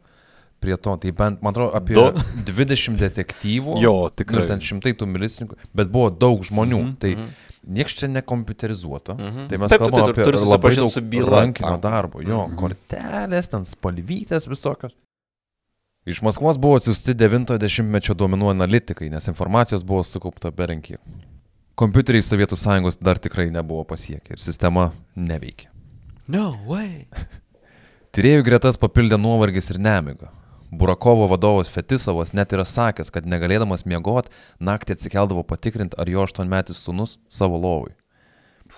[0.64, 0.96] prie to.
[0.98, 2.12] Tai bent, man atrodo, apie Du?
[2.54, 3.80] 20 detektyvų.
[3.84, 4.44] Jo, Nu, tikrai.
[4.44, 6.80] ir ten šimtai tų milicininkų, bet buvo daug žmonių.
[6.80, 7.00] Mhm, Mm -hmm.
[7.00, 9.14] Tai nieks čia nekompiuterizuota.
[9.14, 9.38] Mm Mhm.
[9.40, 9.48] -hmm.
[9.50, 12.22] Tai mes Taip, kalbame tu apie turi labai daug su byla rankinio darbo.
[12.22, 12.56] Jo, Mhm.
[12.58, 14.92] kortelės, ten spalvytės visokios.
[16.06, 20.98] Iš Maskvos buvo atsiųsti 90-mečio duomenų analitikai, nes informacijos buvo sukaupta be rankių.
[21.76, 25.68] Kompiuteriai Sovietų sąjungos dar tikrai nebuvo pasiekę ir sistema neveikė.
[26.28, 27.04] No way.
[28.16, 30.30] Tyrėjų gretas papildė nuovargis ir nemiga.
[30.74, 34.32] Burakovo vadovas Fetisovas net yra sakęs, kad negalėdamas miegoti,
[34.64, 37.94] naktį atsikeldavo patikrinti, ar jo aštuonmetis sunus savo lovui.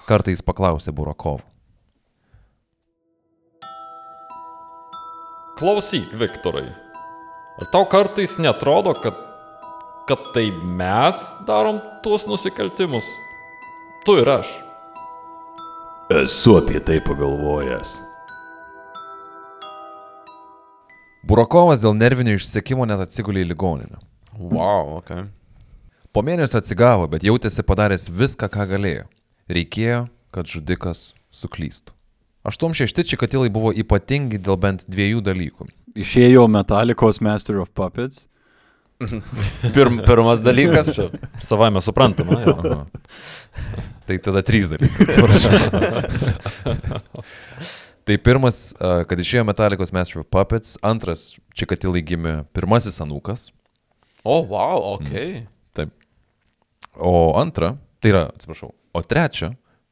[0.10, 1.46] Kartais paklausė Burakovo.
[5.56, 6.68] Klausyk, Viktorai.
[7.56, 9.16] Ar tau kartais netrodo, kad,
[10.10, 13.08] kad tai mes darom tuos nusikaltimus?
[14.04, 14.52] Tu ir aš.
[16.10, 17.96] Esu apie tai pagalvojęs.
[21.26, 23.98] Burakovas dėl nervinio išsekimo net atsigulė į ligoninę.
[24.38, 25.10] Wow, ok.
[26.14, 29.08] Po mėnesio atsigavo, bet jautėsi padaręs viską, ką galėjo.
[29.50, 31.98] Reikėjo, kad žudikas suklystų.
[32.46, 35.72] 8-6 čikatilai buvo ypatingi dėl bent dviejų dalykų.
[36.06, 38.28] Išėjo Metallicos Master of Puppets.
[39.76, 40.94] Pirm, pirmas dalykas.
[41.44, 42.38] Savai mes suprantame.
[44.06, 45.06] Tai tada trys dalykai.
[48.06, 53.50] tai pirmas, kad išėjo Metallicos Master of Puppets, antras, Čikatilai gimė pirmasis anūkas,
[54.26, 55.46] O, oh, wow, ok.
[55.74, 55.92] taip.
[56.98, 59.52] O antra, tai yra, atsiprašau, o trečia,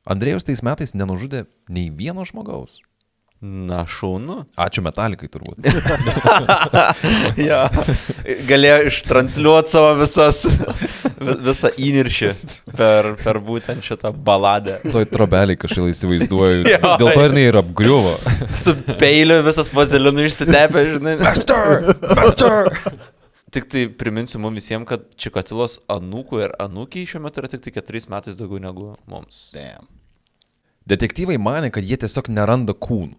[0.09, 2.79] Andrėjus tais metais nenužudė nei vieno žmogaus.
[3.43, 4.45] Na, šaunu.
[4.55, 5.65] Ačiū Metalikai turbūt.
[7.49, 7.65] ja.
[8.47, 10.39] Galėjo ištransliuoti savo visas,
[11.19, 12.29] vi- visą įniršį
[12.77, 14.77] per, per būtent šitą baladę.
[14.93, 16.61] Toj trobeliai kažkaip įsivaizduoju.
[16.73, 16.93] Jo.
[17.01, 18.13] Dėl to ir jinai ir apgriuvo.
[18.61, 21.17] Su peiliu visas vazelinu išsitepė, žinai.
[21.19, 21.89] Master!
[22.15, 22.71] Master!
[23.53, 27.75] Tik tai priminsiu mums visiems, kad Čikatilos anūkų ir anūkiai šiuo metu yra tik tai
[27.75, 29.49] keturiais metais daugiau negu mums.
[29.53, 29.85] Damn.
[30.89, 33.13] Detektyvai mane, kad jie tiesiog neranda kūnų.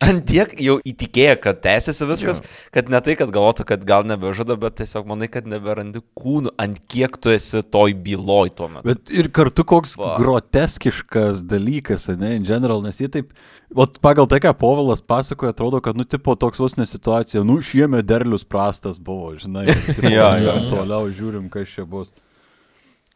[0.00, 2.52] Ant tiek jau įtikėjo, kad tęsiasi viskas, jo.
[2.72, 6.78] kad ne tai, kad galvotų, kad gal nebežudo, bet tiesiog manai, kad neberandi kūnų, ant
[6.88, 8.88] kiek tu esi toj byloj tuo metu.
[8.88, 10.14] Bet ir kartu koks Va.
[10.16, 13.34] Groteskiškas dalykas, ne, in general, nes jie taip,
[13.76, 18.08] o pagal tai, ką Povilas pasakoja, atrodo, kad, nu, tipo, toks vos nesituacija, nu, šiemet
[18.08, 20.68] derlius prastas buvo, žinai, ir tipo, Jo, jo, jo.
[20.72, 22.08] toliau žiūrim, kas čia bus.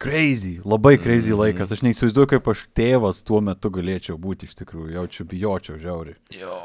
[0.04, 1.40] Crazy, labai crazy mm.
[1.40, 6.18] laikas, aš neįsivaizduoju, kaip aš tėvas tuo metu galėčiau būti iš tikrųjų, jaučiu bijočiau žiauriai.
[6.36, 6.58] Jo.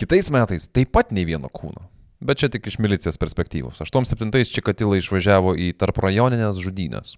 [0.00, 1.84] Kitais metais taip pat nei vieno kūno.
[2.24, 3.82] Bet čia tik iš milicijos perspektyvos.
[3.84, 7.14] 8-7 Čikatila išvažiavo į tarp rajoninės žudynės.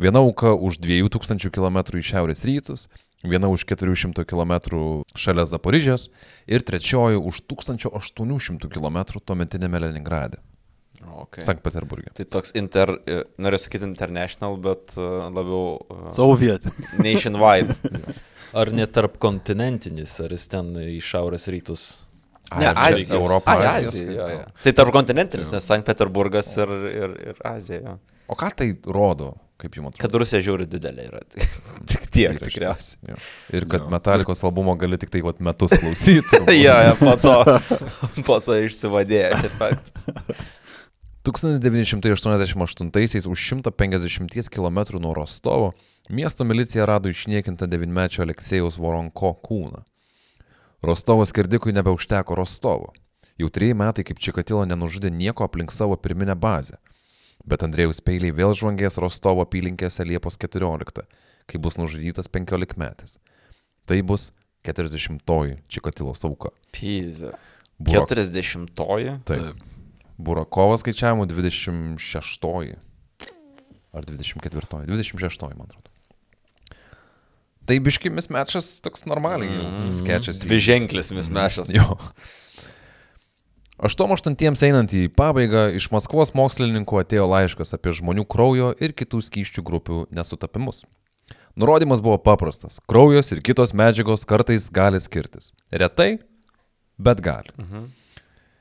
[0.00, 2.86] Viena auka už 2000 km į šiaurės rytus,
[3.24, 4.54] viena už 400 km
[5.16, 6.06] šalia Zaporižės
[6.46, 10.38] ir trečioji už 1800 km tuometinėme Leningrade,
[10.98, 11.44] Okay.
[11.46, 12.10] Sankt Peterburgė.
[12.16, 16.66] Tai toks inter, e, noriu sakyti international, bet e, labiau e, Soviet.
[17.06, 17.76] nationwide.
[18.58, 21.88] Ar net tarp kontinentinis, ar jis ten į šiaurės rytus?
[22.56, 23.18] Ne, Azija.
[23.18, 23.92] Europa, Ai, Azijos.
[23.92, 24.12] Azija.
[24.14, 24.44] Jo, jo.
[24.64, 27.82] Tai tarp kontinentinis, nes Sankt Peterburgas ir, ir, ir Azija.
[27.84, 27.98] Jo.
[28.28, 30.02] O ką tai rodo, kaip jums atrodo?
[30.04, 31.20] Kad Rusija žiūri didelė yra.
[31.92, 33.12] Tik tiek, tikriausiai.
[33.12, 33.20] Jo.
[33.56, 36.42] Ir kad Metalikos albumo gali tik tai vat, metus klausyti.
[36.64, 37.36] Jo, jo, po to,
[38.28, 39.44] po to išsivadėjo.
[41.28, 45.72] 1988-aisiais už 150 km nuo Rostovo
[46.08, 49.82] miesto milicija rado išniekintą devinmečio Aleksėjaus Voronko kūną.
[50.82, 52.92] Rostovo skirdikui nebeužteko Rostovo.
[53.38, 56.78] Jau trejai metai kaip Čikatilo nenužudė nieko aplink savo pirminę bazę.
[57.44, 61.04] Bet Andrėjus peiliai vėl žvangės Rostovo apylinkėse Liepos 14,
[61.46, 63.18] kai bus nužudytas 15 metais.
[63.86, 64.32] Tai bus
[64.64, 66.50] 40-oji Čikatilos auka.
[66.72, 67.36] Pizza.
[67.78, 69.20] Buvo- 40-oji.
[69.28, 69.54] Taip.
[70.18, 72.48] Burakovas skaičiavimu 26.
[73.92, 74.84] Ar 24.
[74.86, 75.86] 26, man atrodo.
[77.68, 80.40] Tai biškimis mečas toks normaliai mm, skečias.
[80.40, 81.70] Dvi ženklis mismešas.
[81.74, 81.98] Jo.
[83.78, 89.62] 88 einant į pabaigą iš Maskvos mokslininkų atėjo laiškas apie žmonių kraujo ir kitų skyščių
[89.68, 90.82] grupių nesutapimus.
[91.58, 92.80] Nurodymas buvo paprastas.
[92.90, 95.52] Kraujas ir kitos medžiagos kartais gali skirtis.
[95.70, 96.16] Retai,
[96.98, 97.54] bet gali.
[97.60, 97.86] Mhm.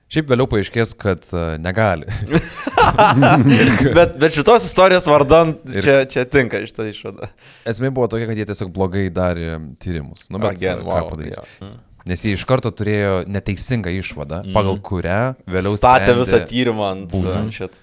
[0.07, 2.07] Šiaip vėliau paaiškės, kad uh, negali.
[3.97, 7.27] bet, bet šitos istorijos vardan Ir- čia, čia tinka šitą išvadą.
[7.67, 10.27] Esmė buvo tokia, kad jie tiesiog blogai darė tyrimus.
[10.31, 11.35] Nu, bet Again, ką wow, padarys.
[11.35, 11.71] jo.
[12.07, 17.09] Nes jie iš karto turėjo neteisingą išvadą, pagal kurią vėliau Statė sprendė- visą tyrimą ant
[17.11, 17.51] Būtent.
[17.57, 17.75] šit.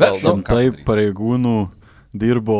[0.00, 1.54] Bet, Well nu, Taip pareigūnų
[2.16, 2.56] dirbo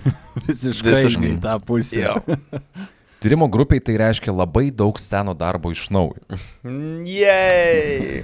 [0.48, 1.30] visiškai, Visiškai.
[1.36, 2.02] į tą pusę.
[2.02, 2.16] Jo.
[3.20, 6.22] Tyrimo grupiai tai reiškia labai daug seno darbo iš naujo.
[7.04, 8.22] Jei.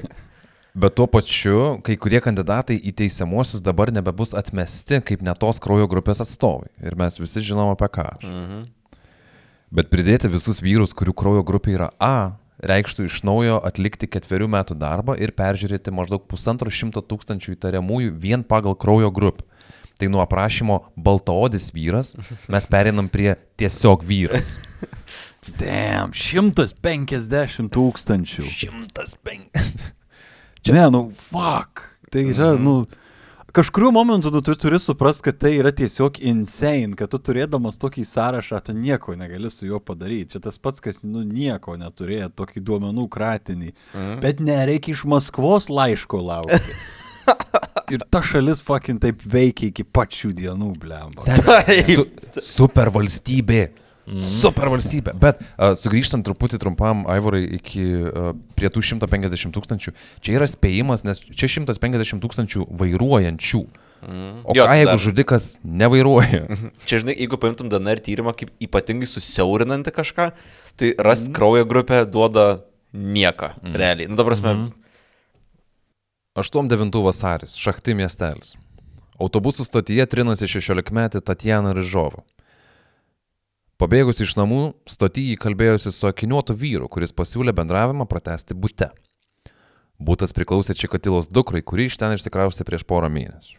[0.77, 6.21] Bet tuo pačiu, kai kurie kandidatai į teisiamuosius dabar nebebus atmesti kaip netos kraujo grupės
[6.25, 6.69] atstovai.
[6.85, 8.09] Ir mes visi žinom apie ką.
[8.25, 8.65] Mhm.
[9.77, 14.77] Bet pridėti visus vyrus, kurių kraujo grupė yra A, reikštų iš naujo atlikti ketverių metų
[14.81, 19.45] darbą ir peržiūrėti maždaug pusantro šimto tūkstančių įtariamųjų vien pagal kraujo grupę.
[19.97, 22.15] Tai nuo aprašymo baltaodis vyras
[22.53, 24.57] mes pereinam prie tiesiog vyras.
[25.61, 28.49] Damn, 150 tūkstančių.
[28.51, 29.61] 105.
[30.67, 31.79] Ne, nu, fuck.
[32.11, 32.89] Tai yra, nu,
[33.55, 38.03] kažkuriuo momentu tu tu turi suprasti, kad tai yra tiesiog insane, kad tu turėdamas tokį
[38.03, 40.33] sąrašą, tu nieko negali su juo padaryti.
[40.35, 43.71] Čia tas pats, kas, nu, nieko neturėjo, tokį duomenų kratinį.
[43.95, 44.19] Mhm.
[44.27, 46.77] Bet nereikia iš Maskvos laiško laukti.
[47.93, 51.25] Ir ta šalis fucking taip veikia iki pačių dienų, blemba.
[51.87, 52.07] Su,
[52.43, 53.67] super valstybė.
[54.23, 55.17] Super valstybė.
[55.19, 59.93] Bet uh, sugrįžtant truputį trumpam, Aivorai, iki uh, prie tų 150 tūkstančių.
[60.23, 63.63] Čia yra spėjimas, nes čia 150 tūkstančių vairuojančių.
[64.07, 66.45] O Jo, ką jeigu dar- žudikas nevairuoja?
[66.87, 70.27] Čia, žinai, jeigu paimtum DNR tyrimą kaip ypatingai susiaurinantį kažką,
[70.79, 72.61] tai rast kraujo grupę duoda
[72.95, 74.07] nieką, realiai.
[74.13, 74.53] Nu, dabar prasme,
[76.37, 78.59] 8-9 vasaris, Šachti miestelis.
[79.17, 82.21] Autobusų stotyje trinasi 16-metė Tatjana Ryžova.
[83.81, 88.91] Pabėgus iš namų, stotyje kalbėjosi su akiniuotu vyru, kuris pasiūlė bendravimą pratesti būte.
[89.97, 93.57] Būtas priklausė Čikatilos dukrai, kuri iš ten išsikraustė prieš porą mėnesių.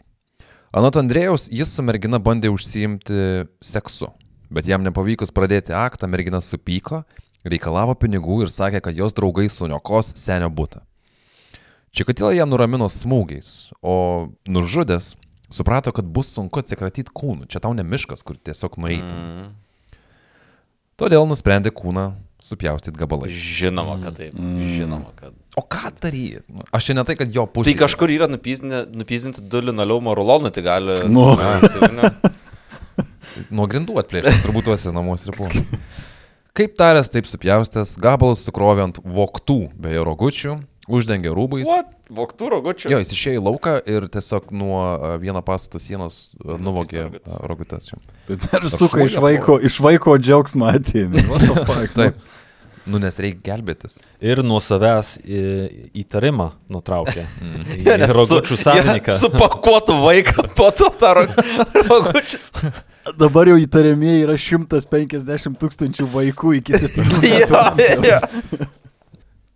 [0.70, 4.12] Anot Andrėjaus, jis su mergina bandė užsiimti seksu,
[4.54, 7.02] bet jam nepavykus pradėti aktą, mergina supyko,
[7.42, 10.84] reikalavo pinigų ir sakė, kad jos draugai suniokos senio būtą.
[11.96, 15.14] Čikatila ją nuramino smūgiais, o nužudęs
[15.50, 17.46] suprato, kad bus sunku atsikratyti kūnų.
[17.48, 19.18] Čia tau ne miškas, kur tiesiog nueitum.
[19.18, 19.50] mm,
[20.98, 22.10] Todėl nusprendė kūną
[22.42, 23.32] supjaustyti gabalais.
[23.34, 24.34] žinoma, kad taip.
[24.36, 25.32] Žinoma, kad.
[25.58, 26.42] O ką daryti?
[26.52, 27.70] Nu, Aš čia ne tai, kad jo pusė.
[27.72, 30.94] Tai kažkur yra nupizdinti du linoleumo rulonai, tai gali...
[31.10, 31.32] Nu.
[31.38, 32.12] Ne,
[33.54, 35.64] Nuo grindų atplėšęs, turbūt tuose namuose ir buvo.
[36.58, 40.56] Kaip taręs, taip supjaustęs, gabalus sukrovė ant voktų, beje, rogučių,
[40.88, 41.68] uždengė rūbais.
[41.68, 41.94] What?
[42.08, 42.88] Voktų rogučių?
[42.88, 47.06] Jo, jis išėjo į lauką ir tiesiog nuo a, vieno pastato sienos a, nuvogė
[47.44, 47.90] rogutes.
[47.92, 48.00] jo.
[48.30, 51.26] Tai dar suka iš vaiko, iš vaiko džiaugsmą atėmė.
[51.28, 51.94] What the fuck?
[52.00, 52.24] Taip.
[52.88, 53.98] Nu, nes reikia gelbėtis.
[54.24, 57.26] Ir nuo savęs į- įtarimą nutraukė.
[57.84, 59.12] Į Nes rogučių su- savininką.
[59.12, 61.26] jie Supakuotų vaiką, po to tą ro-
[61.90, 62.40] rogučių.
[63.20, 67.84] Dabar jau įtariamieji yra 150 tūkstančių vaikų iki 7 Jo, metų.
[67.84, 68.67] jo, jo.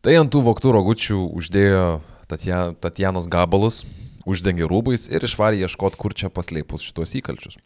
[0.03, 1.83] Tai ant tų voktų rogučių uždėjo
[2.27, 3.83] Tatja- Tatjanos gabalus,
[4.27, 7.59] uždengė rūbais ir išvarė ieškoti, kur čia paslėpus šitos įkalčius.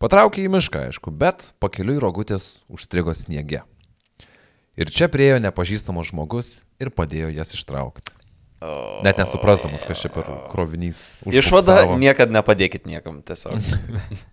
[0.00, 3.62] Patraukė į mišką, aišku, bet pakeliui rogutės užstrigo sniege.
[4.80, 8.16] Ir čia priejo nepažįstamas žmogus ir padėjo jas ištraukti.
[9.02, 11.02] Net nesuprasdamas, kas čia per krovinys.
[11.26, 13.58] Išvada, niekada nepadėkit niekam tiesiog.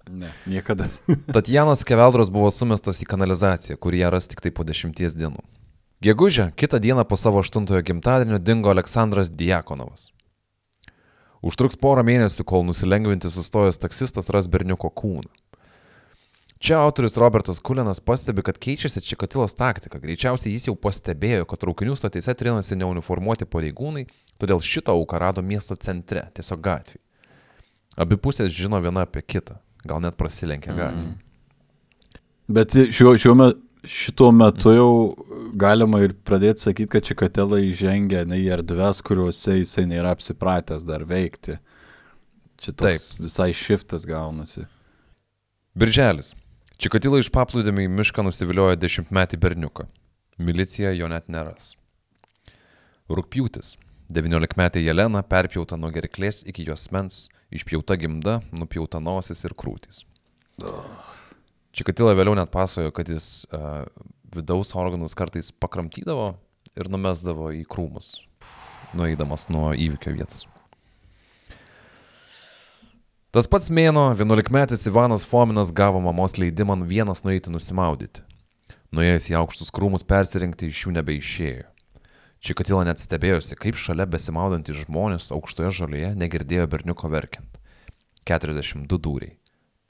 [0.10, 0.88] Ne, niekada.
[1.30, 5.38] Tatjanas Keveldras buvo sumestas į kanalizaciją, kur ją ras tik tai po dešimties dienų.
[6.02, 10.14] Gegužę, kitą dieną po savo aštuntojo gimtadienio dingo Aleksandras Diakonovas.
[11.43, 15.28] Užtruks porą mėnesių, kol nusilengvinti sustojęs taksistas ras berniuko kūną.
[16.60, 20.00] Čia autorius Robertas Kulinas pastebi, kad keičiasi Čikatilos taktika.
[20.00, 24.08] Greičiausiai jis jau pastebėjo, kad traukinių stotyse trinasi neuniformuoti pareigūnai,
[24.39, 27.04] todėl šitą auką rado miesto centre, tiesiog gatvėje.
[28.00, 31.16] Abi pusės žino viena apie kitą, gal net prasilenkia gatvė.
[32.50, 34.92] Bet šiuo, šiuo metu, šituo metu jau
[35.60, 41.06] galima ir pradėti sakyti, kad Čikatela įžengia ne į erdves, kuriuose jisai nėra apsipratęs dar
[41.08, 41.60] veikti.
[42.60, 44.66] Čia toks visai šiftas gaunasi.
[45.80, 46.34] Birželis.
[46.80, 49.88] Čikatilo iš paplūdėmio į mišką nusiviliojo dešimtmetį berniuką.
[50.40, 51.74] Milicija jo net neras.
[53.12, 53.76] Rūpjūtis.
[54.10, 60.02] 19-metė Jelena perpjauta nuo gerklės iki jos mens, išpjauta gimda, nupjauta nosis ir krūtis.
[61.76, 63.84] Čikatila vėliau net pasakojo, kad jis uh,
[64.34, 66.32] vidaus organus kartais pakramtydavo
[66.80, 68.16] ir numesdavo į krūmus,
[68.98, 70.48] nueidamas nuo įvykio vietos.
[73.30, 78.24] Tas pats mėno, 11-metis Ivanas Fominas gavo mamos leidimą vienas nueiti nusimaudyti.
[78.90, 81.68] Nuėjęs į aukštus krūmus persirinkti iš jų nebeišėjo.
[82.42, 87.60] Čikatila net stebėjosi, kaip šalia besimaudantys žmonės aukštoje žolėje negirdėjo berniuko verkiant.
[88.26, 89.36] 42 dūriai.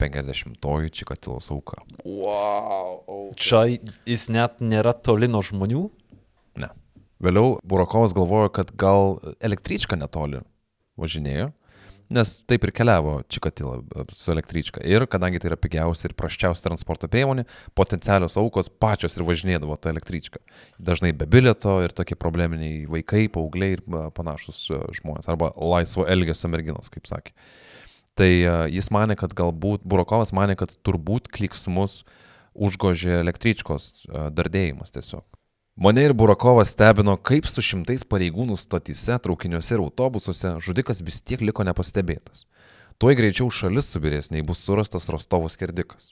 [0.00, 1.82] 50-oji Čikatilos auka.
[2.04, 3.30] Wow.
[3.38, 3.66] Čia
[4.08, 5.86] jis net nėra toli nuo žmonių.
[6.60, 6.72] Ne.
[7.22, 10.40] Vėliau Burakovas galvojo, kad gal električka netoli
[11.00, 11.50] važinėjo,
[12.10, 14.82] nes taip ir keliavo Čikatila e, su električka.
[14.86, 17.46] Ir kadangi tai yra pigiausia ir praščiausia transporto priemonė,
[17.78, 20.42] potencialios aukos pačios ir važinėdavo tą električką.
[20.82, 25.30] Dažnai be bilieto ir tokie probleminiai vaikai, paaugliai ir e, panašus e, žmonės.
[25.30, 27.36] Arba laisvo elgesio merginos, kaip sakė.
[28.20, 32.02] Tai e, jis mane, kad galbūt, Burakovas mane, kad turbūt kliksmus
[32.52, 35.24] užgožė električkos e, dardėjimas tiesiog.
[35.80, 41.40] Mane ir Burakovas stebino, kaip su šimtais pareigūnų stotyse, traukiniuose ir autobusuose žudikas vis tiek
[41.40, 42.44] liko nepastebėtas.
[43.00, 46.10] Tuoj greičiau šalis subirės, nei bus surastas Rostovo skerdikas.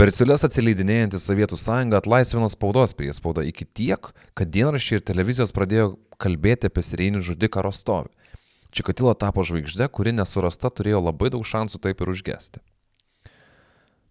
[0.00, 5.90] Per siūlės atsileidinėjantį Sovietų sąjungą atlaisvino spaudos priespaudą iki tiek, kad dienraščiai ir televizijos pradėjo
[6.16, 8.08] kalbėti apie serijinį žudiką Rostovį.
[8.70, 12.62] Čikatilo tapo žvaigždė, kuri nesurasta turėjo labai daug šansų taip ir užgesti.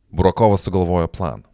[0.09, 1.45] Burakovas sugalvojo planą.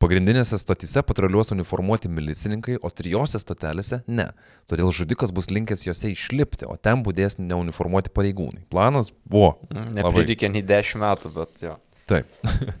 [0.00, 4.30] Pagrindinėse stotyse patruliuos uniformuoti milicininkai, o trijose stotelėse ne.
[4.70, 8.64] Todėl žudikas bus linkęs juose išlipti, o ten būdės neuniformuoti pareigūnai.
[8.72, 9.58] Planas buvo.
[9.68, 9.90] Mm.
[9.98, 11.76] Neprireikė nei 10 metų, bet jo.
[12.08, 12.32] Taip.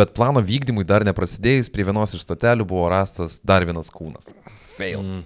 [0.00, 4.32] Bet plano vykdymui dar neprasidėjus, prie vienos iš stotelių buvo rastas dar vienas kūnas.
[4.78, 5.04] Fail.
[5.04, 5.20] Mm.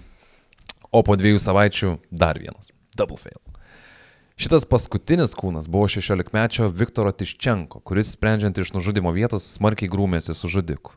[0.91, 2.73] O po dviejų savaičių dar vienas.
[2.99, 3.39] Double fail.
[4.39, 10.47] Šitas paskutinis kūnas buvo 16-mečio Viktoro Tiščenko, kuris sprendžiant iš nužudimo vietos smarkiai grūmėsi su
[10.47, 10.93] žudiku.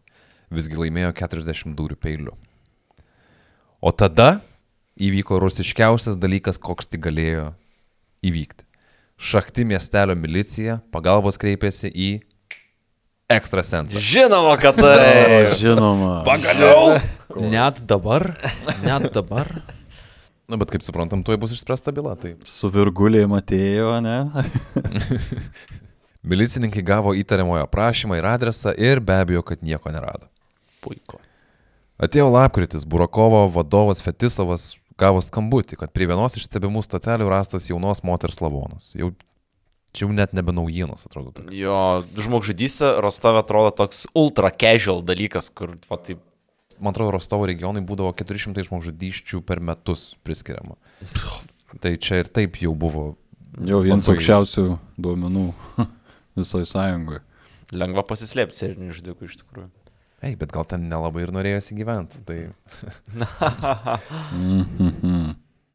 [0.54, 2.36] Visgi laimėjo 40 dūrių peiliu.
[3.82, 4.36] O tada
[4.94, 7.48] įvyko rusiškiausias dalykas, koks tik galėjo
[8.22, 8.62] įvykti.
[9.18, 12.10] Šakti miestelio milicija pagalbos kreipėsi į
[13.32, 13.98] ekstrasensą.
[13.98, 15.56] Žinoma, kad tai.
[15.58, 16.20] žinoma.
[16.28, 16.94] Pagaliau!
[17.42, 18.36] Net dabar,
[18.86, 19.50] net dabar.
[20.52, 22.12] Na, bet kaip suprantam, tuoj bus išspręsta byla.
[22.20, 24.18] Tai Su virgulėm atėjo, ne?
[26.32, 30.28] milicininkai gavo įtariamojo aprašymą ir adresą ir be abejo, kad nieko nerado.
[30.84, 31.18] Puiku.
[32.02, 38.02] Atėjo lapkritis, Burakovo vadovas Fetisovas gavo skambutį, kad prie vienos iš stebimų stotelių rastas jaunos
[38.06, 38.90] moters lavonas.
[38.98, 39.12] Jau
[39.92, 41.32] čia jau net nebe naujienos, atrodo.
[41.32, 41.46] tai.
[41.46, 41.62] tokia.
[41.62, 41.78] Jo,
[42.26, 46.22] žmogžudystė Rostove atrodo toks ultra casual dalykas, kur, va, taip,
[46.82, 50.74] Man atrodo, Rostovo regionai būdavo 400 žmogžudyščių per metus priskiriama.
[51.82, 53.12] Tai čia ir taip jau buvo.
[53.62, 54.64] Jau vienas Labai- aukščiausių
[54.98, 55.44] duomenų
[56.40, 57.20] visoje sąjungoje.
[57.72, 59.70] lengva pasislėpti serinių žudikų iš tikrųjų.
[60.22, 62.20] Ei, bet gal ten nelabai ir norėjosi gyventi.
[62.26, 62.36] Tai...
[64.32, 65.32] Mhm.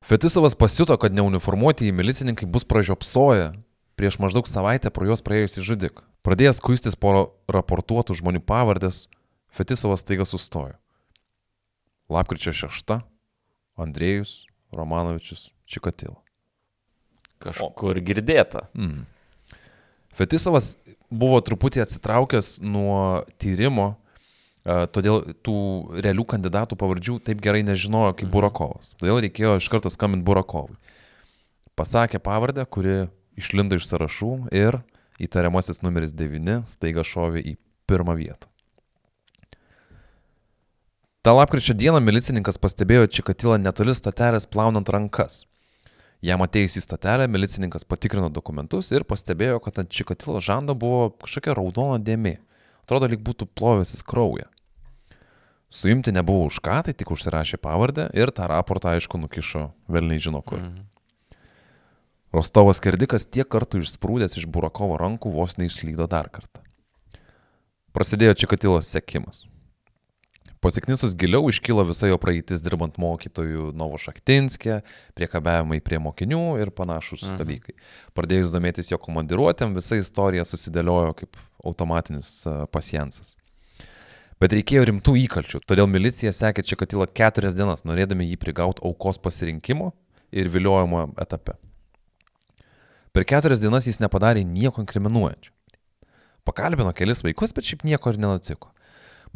[0.08, 3.52] Fetisovas pasiuto, kad neuniformuotieji milicininkai bus pražiopsoję
[4.00, 6.04] prieš maždaug savaitę pro juos praėjusį žudiką.
[6.24, 9.08] Pradėjęs kuistis po raportuotų žmonių pavardės,
[9.58, 10.76] Fetisovas taiga sustojo.
[12.12, 12.98] Lapkričio 6.
[13.78, 16.22] Andrėjus Romanovičius Čikatilo.
[17.44, 18.66] Kažkur girdėta.
[18.74, 19.06] Mm.
[20.18, 20.76] Fetisovas
[21.14, 23.92] buvo truputį atsitraukęs nuo tyrimo,
[24.64, 25.58] e, todėl tų
[26.02, 28.96] realių kandidatų pavardžių taip gerai nežinojo kaip Burakovas.
[28.98, 30.80] Todėl reikėjo iš karto skambinti Burakovui.
[31.78, 33.06] Pasakė pavardę, kuri
[33.38, 34.82] išlindo iš sąrašų ir
[35.22, 37.58] įtariamasis numeris 9 staiga šovė į
[37.90, 38.50] pirmą vietą.
[41.22, 45.46] Ta lapkričio dieną milicininkas pastebėjo Čikatilą netoli stotelės plaunant rankas.
[46.26, 51.54] Jam atėjus į stotelę, milicininkas patikrino dokumentus ir pastebėjo, kad ant Čikatilo žando buvo kažkokia
[51.58, 52.38] raudona dėmė.
[52.88, 54.48] Atrodo, lyg būtų plovęsis kraują.
[55.70, 60.42] Suimti nebuvo už ką, tai tik užsirašė pavardę ir tą raportą, aišku, nukišo vėl nežino
[60.42, 60.62] kur.
[60.64, 60.86] Mhm.
[62.38, 66.64] Rostovas Kerdikas tiek kartų išsprūdęs iš Burakovo rankų vos neišlydo dar kartą.
[67.96, 69.46] Prasidėjo Čikatilos sekimas.
[70.68, 74.82] Pasiknisus giliau iškilo visa jo praeitis dirbant mokytojų Novo Šaktinskė,
[75.16, 77.38] priekabiavimai prie mokinių ir panašus mhm.
[77.40, 77.76] dalykai.
[78.18, 82.42] Pradėjus domėtis jo komandiruotėm, visa istorija susidėliojo kaip automatinis
[82.74, 83.38] pasiencas.
[84.44, 89.94] Bet reikėjo rimtų įkalčių, todėl milicija sekė Čikatilą keturias dienas, norėdami jį prigauti aukos pasirinkimo
[90.36, 91.56] ir viliojimo etape.
[93.16, 95.56] Per keturias dienas jis nepadarė nieko inkriminuojančio.
[96.44, 98.76] Pakalbino kelis vaikus, bet šiaip nieko ir nenutiko.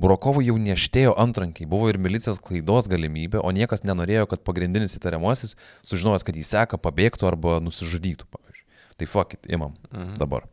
[0.02, 5.54] Burokovui jau neštėjo antrankiai, buvo ir milicijos klaidos galimybė, o niekas nenorėjo, kad pagrindinis įtariamasis,
[5.86, 8.66] sužinojęs, kad jį seka, pabėgtų arba nusižudytų, pavyzdžiui.
[8.98, 10.18] Tai fuck it, imam mhm.
[10.22, 10.48] dabar.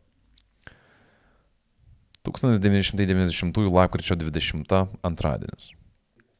[2.29, 4.75] 1990 lapkričio 20
[5.07, 5.71] antradienis.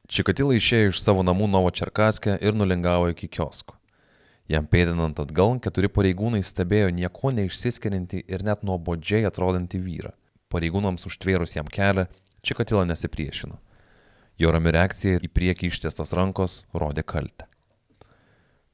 [0.09, 3.75] Čikatila išėjo iš savo namų Novo Čerkaskė ir nulingavo iki kiosko.
[4.49, 10.15] Jam pėdinant atgal, keturi pareigūnai stebėjo nieko neišsiskiriantį ir net nuobodžiai atrodantį vyrą.
[10.49, 12.07] Pareigūnams užtvėrus jam kelią,
[12.41, 13.59] Čikatila nesipriešino.
[14.39, 17.49] Jo rami reakcija į priekį ištiestos rankos rodė kaltę.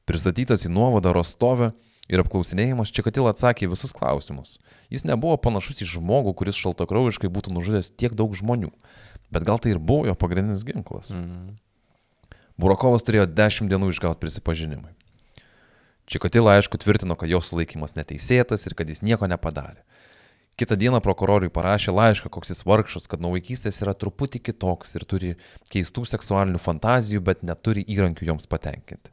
[0.05, 1.71] Pristatytas į nuovadą Rostovę
[2.05, 4.59] ir apklausinėjimas Čikatila atsakė į visus klausimus.
[4.93, 8.69] Jis nebuvo panašus į žmogų, kuris šaltakraujiškai būtų nužudęs tiek daug žmonių,
[9.33, 11.09] bet gal tai ir buvo jo pagrindinis ginklas.
[11.09, 11.55] Mhm.
[12.61, 14.93] Burakovas turėjo 10 dienų išgauti prisipažinimui.
[16.05, 19.81] Čikatila aišku tvirtino, kad jo sulaikimas neteisėtas ir kad jis nieko nepadarė.
[20.55, 25.03] Kitą dieną prokurorui parašė laišką, koks jis vargšas, kad nuo vaikystės yra truputį kitoks ir
[25.03, 25.33] turi
[25.73, 29.11] keistų seksualinių fantazijų, bet neturi įrankių joms patenkinti.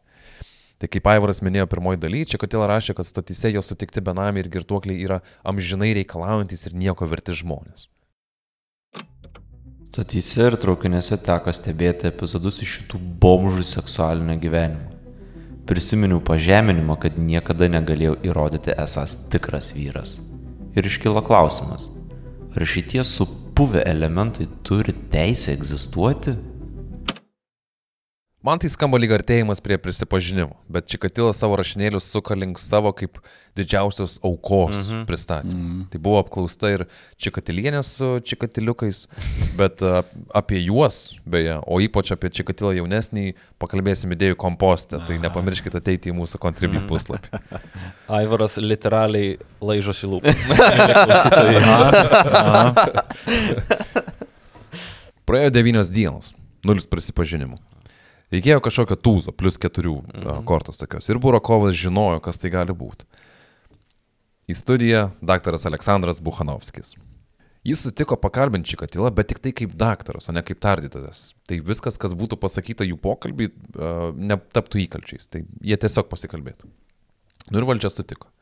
[0.78, 4.52] Tai kaip Aivaras minėjo pirmoji daly, čia Kotila rašė, kad statise jo sutikti benamiai ir
[4.54, 7.88] girtuokliai yra amžinai reikalaujantis ir nieko verti žmonės.
[9.90, 14.90] Statise ir traukinėse teko stebėti epizodus iš šitų bomžų seksualinio gyvenimo.
[15.66, 20.20] Prisiminiau pažeminimą, kad niekada negalėjau įrodyti esas tikras vyras.
[20.76, 21.90] Ir iškilo klausimas,
[22.56, 26.36] ar šitie supuvę elementai turi teisę egzistuoti?
[28.42, 33.20] Man tai skamba lyg artėjimas prie prisipažinimo, bet Čikatilas savo rašinėlius suka link savo kaip
[33.54, 35.04] didžiausios aukos mm -hmm.
[35.06, 35.54] pristatymą.
[35.54, 35.84] Mm -hmm.
[35.90, 36.84] Tai buvo apklausta ir
[37.16, 39.06] Čikatilienė su Čikatiliukais,
[39.56, 39.82] bet
[40.34, 46.14] apie juos, beje, o ypač apie Čikatilą jaunesnį, pakalbėsim idėjų kompostę, tai nepamirškite ateiti į
[46.14, 46.88] mūsų kontribį mhm.
[46.88, 47.28] puslapį.
[48.18, 50.48] Aivaras literaliai laižosi lūpas.
[55.26, 56.34] Praėjo devynios dienos,
[56.64, 57.71] nulis prisipažinimų.
[58.32, 60.44] Reikėjo kažkokio tūzo, plus keturių mhm.
[60.48, 61.10] kortos tokios.
[61.12, 63.04] Ir Burakovas žinojo, kas tai gali būti.
[64.50, 66.96] Į studiją daktaras Aleksandras Buchanovskis.
[67.62, 71.28] Jis sutiko pakalbinti Čikatilą, bet tik tai kaip daktaras, o ne kaip tardytojas.
[71.46, 73.46] Tai viskas, kas būtų pasakyta jų pokalbį,
[74.18, 75.28] netaptų įkalčiais.
[75.30, 76.66] Tai jie tiesiog pasikalbėtų.
[77.54, 78.32] Nu ir valdžia sutiko.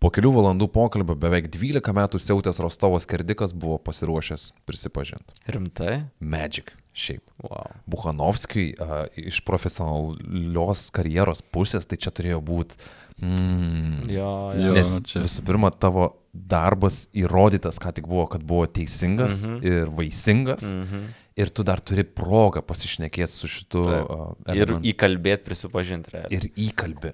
[0.00, 5.36] Po kelių valandų pokalbio beveik 12 metų siautęs Rostovas Kerdikas buvo pasiruošęs prisipažinti.
[5.52, 6.06] Rimtai?
[6.24, 6.72] Magic.
[6.96, 7.22] Šiaip.
[7.44, 7.68] Wow.
[7.90, 12.80] Buchanovskijui uh, iš profesionalios karjeros pusės tai čia turėjo būti.
[13.20, 15.20] Mm, jo, jo, nes čia.
[15.20, 19.64] visų pirma, tavo darbas įrodytas, ką tik buvo, kad buvo teisingas mm -hmm.
[19.68, 20.64] ir vaisingas.
[20.64, 21.08] Mm -hmm.
[21.36, 23.80] Ir tu dar turi progą pasišnekėti su šitu.
[23.80, 26.10] Uh, ir įkalbėti, prisipažinti.
[26.12, 26.32] Realiai.
[26.36, 27.12] Ir įkalbė.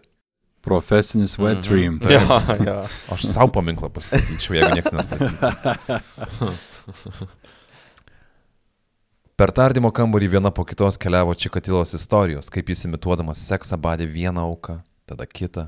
[0.67, 1.69] Profesinis wet mm -hmm.
[1.69, 1.99] dream.
[2.03, 2.13] Tai.
[2.13, 2.79] Ja, ja.
[3.15, 5.37] Aš savo paminklą pastatyčiau, jeigu niekas nestatytų.
[9.37, 14.41] Per tardymo kambarį viena po kitos keliavo Čikatilos istorijos, kaip jis imituodamas seksą badė vieną
[14.41, 15.67] auką, tada kitą,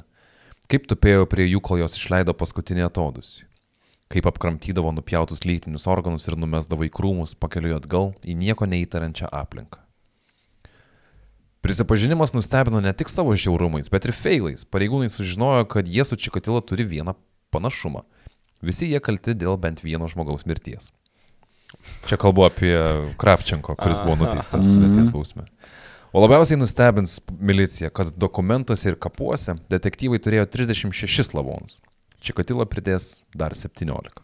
[0.72, 3.44] kaip tupėjo prie jų, kol jos išleido paskutinį atodusį,
[4.08, 9.87] kaip apkramtydavo nupjautus lytinius organus ir numesdavo į krūmus pakeliui atgal į nieko neįtariančią aplinką.
[11.60, 14.62] Prisipažinimas nustebino ne tik savo žiaurumais, bet ir feilais.
[14.68, 17.16] Pareigūnai sužinojo, kad jie su Čikatilo turi vieną
[17.50, 18.04] panašumą.
[18.62, 20.92] Visi jie kalti dėl bent vieno žmogaus mirties.
[22.08, 22.72] Čia kalbu apie
[23.20, 25.48] Kravčenko, kuris buvo nuteistas mirties bausmė.
[26.12, 31.82] O labiausiai nustebins milicija, kad dokumentuose ir kapuose detektyvai turėjo 36 lavonus.
[32.24, 34.22] Čikatilo pridės dar 17.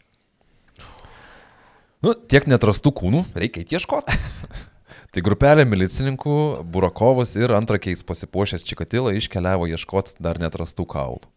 [2.04, 4.16] Nu, tiek netrastų kūnų, reikia ieškoti.
[5.14, 6.36] Tai grupelė milicininkų,
[6.74, 11.28] Burakovas ir antrakiais pasipuošęs Čikatilą iškeliavo ieškoti dar netrastų kaulų.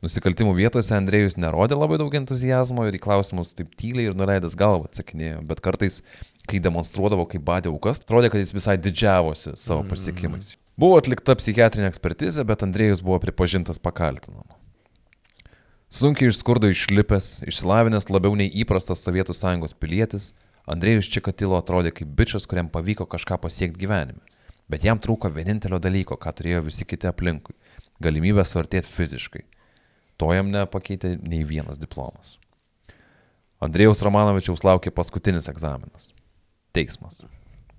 [0.00, 4.88] Nusikaltimų vietose Andrėjus nerodė labai daug entuzijazmo ir į klausimus taip tyliai ir nuleidęs galvą
[4.88, 6.00] atsakinėjo, bet kartais,
[6.48, 10.54] kai demonstruodavo, kaip badė aukas, atrodė, kad jis visai didžiavosi savo pasiekimais.
[10.80, 14.48] Buvo atlikta psichiatrinė ekspertizė, bet Andrėjus buvo pripažintas pakaltinamu.
[15.92, 20.30] Sunkiai iš skurdo išlipęs, išsilavinęs labiau nei įprastas Sovietų sąjungos pilietis,
[20.68, 24.20] Andrėjus Čikatilo atrodė kaip bičias, kuriam pavyko kažką pasiekti gyvenime.
[24.70, 27.54] Bet jam trūko vienintelio dalyko, ką turėjo visi kiti aplinkui-
[28.04, 29.42] galimybę suartėti fiziškai.
[30.18, 32.38] To jam nepakeitė nei vienas diplomas.
[33.60, 36.12] Andrėjaus Romanovičiaus laukė paskutinis egzaminas-
[36.74, 37.22] teismas.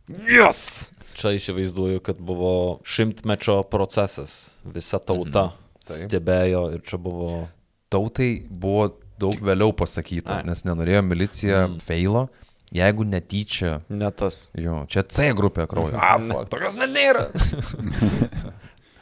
[0.08, 0.90] Yes!
[1.16, 4.58] Čia įsivaizduoju, kad buvo šimtmečio procesas.
[4.66, 5.52] Visa tauta
[5.86, 6.08] Taip.
[6.08, 7.48] stebėjo ir čia buvo...
[7.92, 10.48] Tautai buvo daug vėliau pasakyta, Ai.
[10.48, 11.82] nes nenorėjo milicija mm.
[11.86, 12.30] feilo,
[12.72, 14.52] jeigu netyčia Ne tas.
[14.58, 15.98] Jo, čia C grupė kraujo.
[16.00, 17.28] A, fuck, tokios net nėra.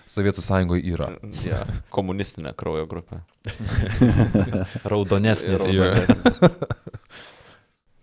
[0.10, 1.12] Sovietų sąjungoje yra.
[1.46, 1.62] Ja,
[1.94, 3.22] komunistinė kraujo grupė.
[4.92, 5.62] Raudonesnis.
[5.62, 6.40] Raudonesnis.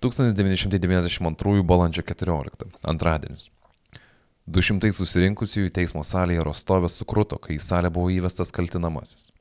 [0.07, 2.69] 1992 balandžio 14.
[2.87, 3.51] Antradienis.
[4.47, 9.33] 200 susirinkusiųjų teismo salėje Rostovė sukruto, kai į salę buvo įvestas kaltinamasis.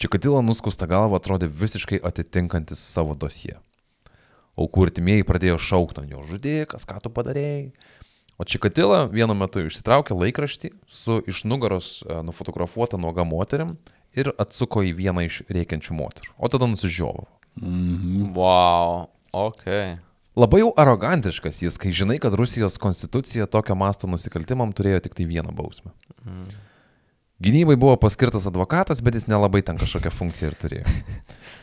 [0.00, 3.58] Čikatilo nuskusta galva atrodė visiškai atitinkantis savo dosie.
[4.58, 7.70] Aukų artimieji pradėjo šaukti ant jo žudikas, ką tu padarėjai.
[8.38, 13.74] O Čikatila vienu metu išsitraukė laikraštį su iš nugaros e, nufotografuota nuoga moterim
[14.14, 16.34] ir atsuko į vieną iš rėkiančių moterų.
[16.38, 17.26] O tada nusižiovavo.
[18.38, 19.08] Wow.
[19.34, 19.66] Ok.
[20.38, 25.26] Labai jau arogantiškas jis, kai žinai, kad Rusijos konstitucija tokio masto nusikaltimam turėjo tik tai
[25.26, 25.90] vieną bausmę.
[27.42, 30.94] Gynybai buvo paskirtas advokatas, bet jis nelabai ten kažkokią funkciją ir turėjo.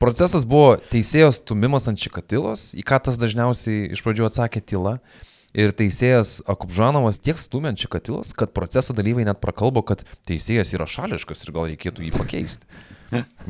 [0.00, 4.94] Procesas buvo teisėjos stumimas ant čikatilos, į ką tas dažniausiai iš pradžių atsakė tyla.
[5.50, 10.86] Ir teisėjas Akupžanovas tiek stumė ant čikatilos, kad proceso dalyviai net prakalbo, kad teisėjas yra
[10.88, 12.70] šališkas ir gal reikėtų jį pakeisti.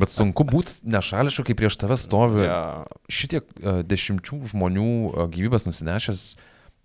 [0.01, 2.49] Bet sunku būti nešališku, kai prieš tave stovi
[3.05, 6.25] šitiek uh, dešimčių žmonių uh, gyvybės nusinešęs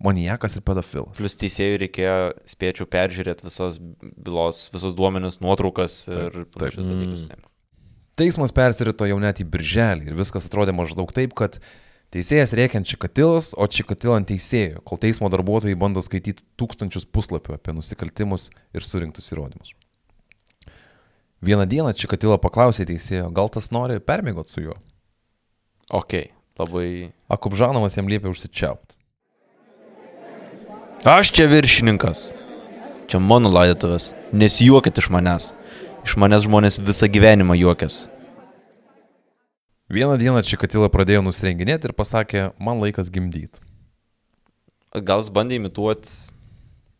[0.05, 1.17] maniakas ir pedofilas.
[1.17, 2.17] Plus teisėjui reikėjo,
[2.53, 6.85] spėčiau, peržiūrėti visas bylos, visus duomenis, nuotraukas ir panašius
[7.33, 7.56] Mm.
[8.17, 11.59] Teismas persirito jau net į birželį ir viskas atrodė maždaug taip, kad
[12.13, 17.59] teisėjas rėkia ant čikatilos, o čikatila ant teisėjo, kol teismo darbuotojai bando skaityti tūkstančius puslapių
[17.59, 19.75] apie nusikaltimus ir surinktus įrodymus.
[21.45, 24.79] Vieną dieną čikatila paklausė teisėjo, gal tas nori permėgot su juo.
[25.93, 27.13] Ok, labai.
[27.29, 28.97] Akubžanovas jam liepė užsičiaupti.
[31.05, 32.31] Aš čia viršininkas.
[33.07, 34.09] Čia mano laidotuvės.
[34.33, 35.51] Nesijuokit iš manęs.
[36.07, 38.05] Iš manęs žmonės visą gyvenimą juokės.
[39.91, 43.59] Vieną dieną čikatila pradėjo nusirenginėti ir pasakė, man laikas gimdyti.
[45.03, 46.13] Gal jis bandė imituoti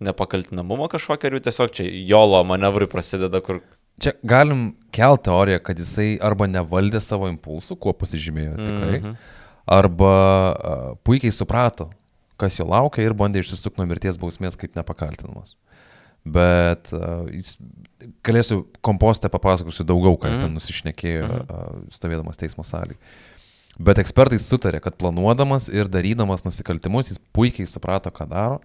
[0.04, 3.62] nepakaltinamumą kažkokią, jau tiesiog čia jolo manevrai prasideda, kur...
[4.04, 9.16] Čia galim kelti teoriją, kad jisai arba nevaldė savo impulsų, kuo pasižymėjo tikrai, Mhm.
[9.80, 11.90] arba uh, puikiai suprato,
[12.38, 15.56] kas jo laukia ir bandė išsisukti nuo mirties bausmės kaip nepakaltinamas.
[16.34, 17.54] Bet uh, jis,
[18.26, 20.58] galėsiu kompostę papasakosiu daugiau, ką jis ten Mhm.
[20.60, 22.98] nusišnekėjo, uh, stovėdamas teismo salėje.
[23.80, 28.60] Bet ekspertai sutarė, kad planuodamas ir darydamas nusikaltimus jis puikiai suprato, ką daro.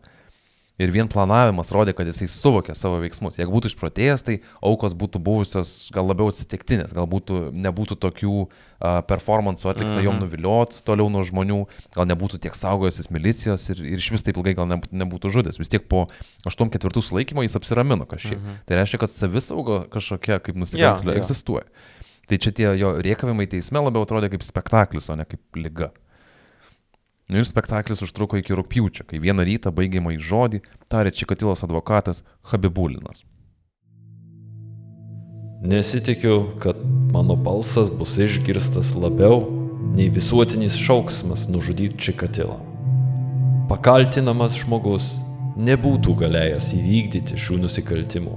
[0.82, 3.36] Ir vien planavimas rodė, kad jisai suvokė savo veiksmus.
[3.38, 8.98] Jeigu būtų išprotėjęs, tai aukos būtų buvusios gal labiau atsitiktinės, gal būtų, nebūtų tokių uh,
[9.06, 10.04] performance'ų atlikta Mhm.
[10.08, 11.60] jom nuviliot toliau nuo žmonių,
[11.94, 15.60] gal nebūtų tiek saugojasis milicijos ir, ir iš vis taip ilgai gal nebūtų, žudęs.
[15.62, 16.08] Vis tiek po
[16.48, 18.40] 8-4 sulaikymo jis apsiramino kažkiek.
[18.40, 18.62] Mhm.
[18.66, 21.20] Tai reiškia, kad savisauga kažkokia kaip nusikaltėlė Jo, jo.
[21.22, 21.68] egzistuoja.
[22.26, 25.92] Tai čia tie jo riekavimai teisme labiau atrodė kaip spektaklis, o ne kaip lyga.
[27.30, 32.24] Nu ir spektaklis užtruko iki rūpjūčio, kai vieną rytą baigiamą į žodį tarė Čikatilos advokatas
[32.50, 33.22] Habibulinas.
[35.62, 36.78] Nesitikiu, kad
[37.14, 39.44] mano balsas bus išgirstas labiau
[39.94, 42.58] nei visuotinis šauksmas nužudyti Čikatilą.
[43.70, 45.14] Pakaltinamas žmogus
[45.56, 48.34] nebūtų galėjęs įvykdyti šių nusikaltimų.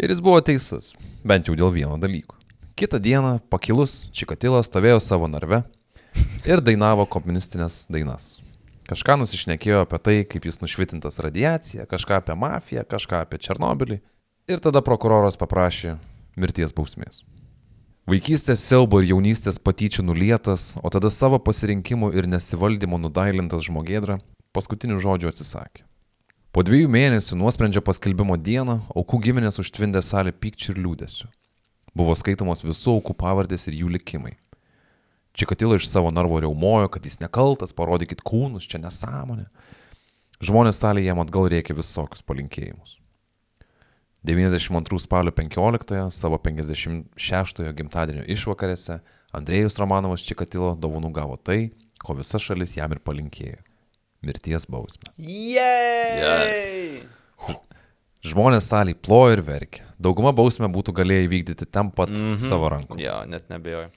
[0.00, 2.34] Ir jis buvo teisus, bent jau dėl vieno dalyko.
[2.74, 5.62] Kitą dieną, pakilus, Čikatilas stovėjo savo narve
[6.48, 8.38] ir dainavo komunistinės dainas.
[8.90, 14.00] Kažką nusišnekėjo apie tai, kaip jis nušvitintas radiacija, kažką apie mafiją, kažką apie Černobilį.
[14.50, 15.94] Ir tada prokuroras paprašė
[16.40, 17.22] mirties bausmės.
[18.10, 24.18] Vaikystės siaubo ir jaunystės patyčių nulietas, o tada savo pasirinkimų ir nesivaldymo nudailintas žmogėdra
[24.56, 25.84] paskutinių žodžių atsisakė.
[26.50, 31.28] Po dviejų mėnesių nuosprendžio paskelbimo dieną aukų giminės užtvindė salę pykčių ir liūdėsių.
[31.94, 34.34] Buvo skaitomos visų aukų pavardės ir jų likimai.
[35.40, 39.46] Čikatilo iš savo narvo reumojo, kad jis nekaltas, parodykit kūnus, čia nesąmonė.
[40.44, 42.98] Žmonės salėje jam atgal rėkė visokius palinkėjimus.
[44.28, 48.98] 92 spalio 15 savo 56 gimtadienio išvakarėse
[49.32, 51.70] Andrėjus Romanovas Čikatilo dovanų gavo tai,
[52.04, 53.62] ko visa šalis jam ir palinkėjo-
[54.26, 55.08] mirties bausmę.
[55.16, 57.06] Yes.
[58.20, 59.86] Žmonės saliai plojo ir verkė.
[59.96, 62.48] Dauguma bausmę būtų galėję įvykdyti ten pat mm -hmm.
[62.48, 63.04] savo rankoje.
[63.04, 63.88] Jo, net nebejoju.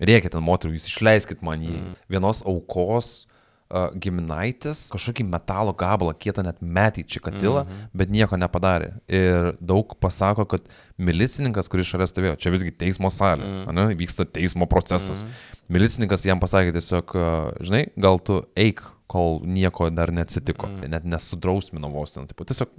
[0.00, 1.78] Rėkit ant moterų, jūs išleiskit man jį.
[1.80, 1.96] Mm.
[2.12, 7.92] Vienos aukos uh, giminaitis kažkokį metalo gabalą kietą net metį čikatilą, mm -hmm.
[7.94, 8.92] bet nieko nepadarė.
[9.08, 10.66] Ir daug pasako, kad
[10.98, 15.22] milicininkas, kuris šalia stovėjo, čia visgi teismo salė, mm ne, vyksta teismo procesas.
[15.22, 15.72] Mm -hmm.
[15.78, 20.68] Milicininkas jam pasakė tiesiog, uh, žinai, gal tu eik kol nieko dar neatsitiko.
[20.68, 20.90] Mm.
[20.92, 22.26] Net nesudrausmino vos ten.
[22.30, 22.72] Taip, tiesiog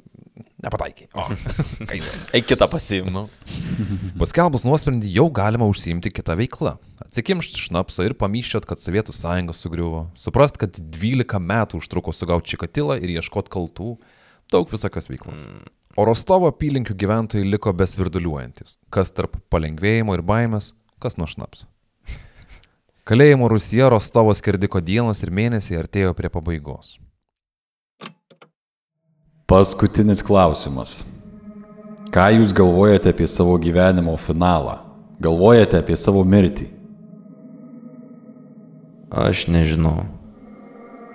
[0.63, 1.09] nepataikiai.
[1.15, 1.25] O,
[2.35, 3.13] Eik kitą pasiimti.
[3.13, 3.25] nu.
[4.19, 6.75] Paskelbus nuosprendį jau galima užsiimti kitą veiklą.
[7.05, 10.03] Atsikimšti šnapso ir pamyščiot, kad Sovietų sąjunga sugriuvo.
[10.19, 13.95] Suprast, kad 12 metų užtruko sugauti čikatilą ir ieškoti kaltų.
[14.51, 15.39] Daug visokios veiklos.
[15.39, 15.73] Mm.
[15.97, 18.77] O Rostovo apylinkių gyventojai liko besvirduliuojantis.
[18.93, 21.65] Kas tarp palengvėjimo ir baimės, kas nuo šnapso.
[23.07, 26.97] Kalėjimo Rusija Rostovo skerdiko dienos ir mėnesiai artėjo prie pabaigos.
[29.47, 31.05] Paskutinis klausimas.
[32.11, 34.75] Ką jūs galvojate apie savo gyvenimo finalą?
[35.23, 36.67] Galvojate apie savo mirtį?
[39.07, 40.03] Aš nežinau.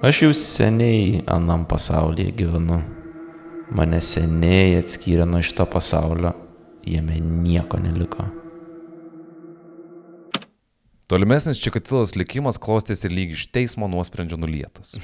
[0.01, 2.81] Aš jau seniai anam pasaulyje gyvenu.
[3.69, 6.33] Mane seniai atskyrė nuo šito pasaulio.
[6.89, 8.33] Jame nieko neliko.
[11.13, 14.95] Tolimesnis Čikatilos likimas klostėsi lyg iš teismo nuosprendžio nulietas.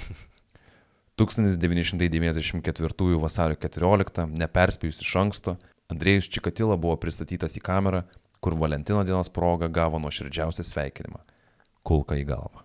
[1.21, 5.55] 1994 vasario 14, neperspėjus iš anksto,
[5.93, 8.01] Andrėjus Čikatila buvo pristatytas į kamerą,
[8.41, 11.21] kur Valentino dienos proga gavo nuoširdžiausią sveikinimą-
[11.91, 12.65] kulką į galvą.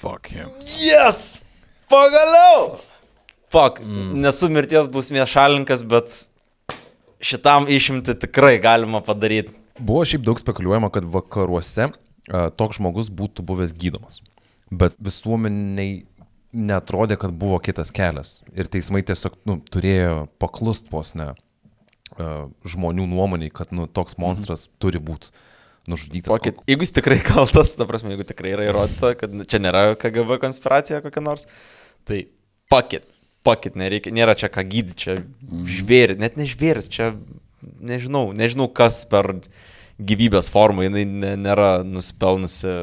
[0.00, 0.48] Fuck him.
[0.64, 1.36] Yes!
[1.92, 2.80] Pagaliau!
[3.52, 4.16] Fuck, mm.
[4.24, 6.24] nesu mirties bausmės šalininkas, bet
[7.20, 9.52] šitam išimti tikrai galima padaryti.
[9.76, 11.92] Buvo šiaip daug spekuliuojama, kad vakaruose
[12.26, 14.20] toks žmogus būtų buvęs gydomas.
[14.70, 16.04] Bet visuomeniai
[16.56, 18.40] netrodė, kad buvo kitas kelias.
[18.56, 24.66] Ir teismai tiesiog nu, turėjo paklust vos ne a, žmonių nuomoniai, kad nu, toks monstras
[24.66, 24.78] mhm.
[24.82, 25.34] turi būti
[25.90, 26.30] nužudytas.
[26.32, 30.40] Pokyt, jeigu jis tikrai kaltas, ta prasme, jeigu tikrai yra įrodyta, kad čia nėra KGB
[30.42, 31.46] konspiracija kokia nors,
[32.08, 32.24] tai
[32.72, 33.06] pakit,
[33.46, 35.18] pakit, nereikia, nėra čia ką gydyti, čia
[35.78, 37.12] žvėris, net ne žvėris, čia
[37.62, 39.36] nežinau, nežinau kas per
[39.98, 41.06] gyvybės formą, jinai
[41.40, 42.74] nėra nusipelnusi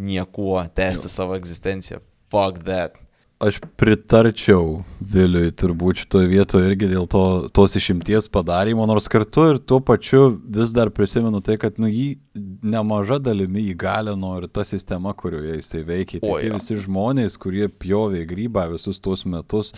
[0.00, 2.00] niekuo tęsti savo egzistenciją.
[2.30, 2.98] Fuck that.
[3.40, 7.22] Aš pritarčiau Viliui turbūt šitoje vietoje irgi dėl to,
[7.56, 12.18] tos išimties padarymo, nors kartu ir tuo pačiu vis dar prisimenu tai, kad nu, jį
[12.60, 16.20] nemaža dalimi įgalino ir ta sistema, kurioje jisai veikia.
[16.20, 19.72] Tai tie visi žmonės, kurie pjovė grybą visus tuos metus,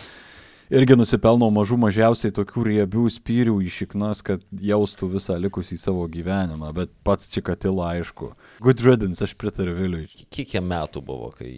[0.73, 6.71] irgi nusipelno mažų mažiausiai tokių riebių spyrių į šiknas, kad jaustų visą likusį savo gyvenimą,
[6.75, 8.31] bet pats Čikatila aišku.
[8.63, 10.07] Good riddance, aš pritariu Viliui.
[10.33, 11.53] Kiek jam metų buvo, kai...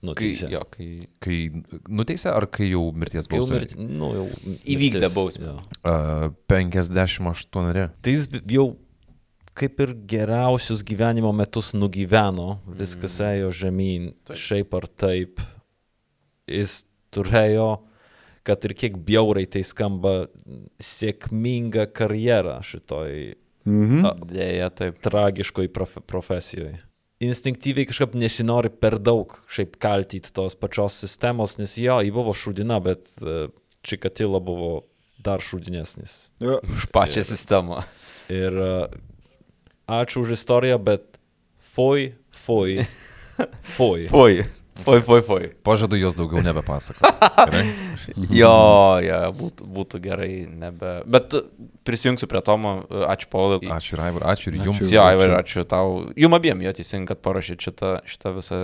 [0.00, 0.46] Nu, Kai, teisė?
[0.48, 0.86] jo, kai
[1.20, 1.34] Kai
[1.92, 3.58] nuteisė ar kai jau mirties Kai jau, bausmė?
[3.58, 5.10] mirti, nu, jau Įvykdė
[5.44, 5.56] jo.
[5.84, 7.90] Uh, 58.
[8.00, 8.64] Tai jis jau
[9.60, 15.42] kaip ir geriausius gyvenimo metus nugyveno, viskas ėjo žemyn, šiaip ar taip.
[16.48, 16.78] Jis
[17.12, 17.68] turėjo,
[18.46, 20.26] kad ir kiek bjaurai tai skamba,
[20.80, 23.34] sėkmingą karjerą šitoj
[23.68, 24.06] Mhm.
[24.30, 25.00] dėja taip.
[25.04, 26.78] tragiškoj prof profesijoje.
[27.20, 32.80] Instinktyviai kažkaip nesinori per daug šiaip kaltyti tos pačios sistemos, nes jo, ji buvo šudina,
[32.80, 33.50] bet uh,
[33.82, 34.86] Čikatila buvo
[35.20, 36.30] dar šudinesnis.
[36.40, 37.82] Už pačią sistemą.
[38.32, 38.88] Ir uh,
[39.88, 41.18] ačiū už istoriją, bet
[41.74, 42.86] foj, foj,
[43.76, 44.08] foj.
[44.08, 44.40] Fui.
[44.84, 45.50] Fui, fui, fui.
[45.66, 47.10] Pažadu jos daugiau nebepasakoti.
[48.32, 48.54] Jo,
[49.04, 50.94] jo, būtų, būtų gerai, nebe.
[51.10, 51.34] Bet
[51.86, 53.60] prisijungsiu prie Tomo, ačiū Paulai.
[53.74, 54.80] Ačiū Raivar, ačiū ir jums.
[54.80, 54.94] Ačiū.
[54.96, 56.00] Jo, Aivar, ačiū tau.
[56.18, 58.60] Jum abiem, jo teisingai, kad parašyt šitą, šitą visą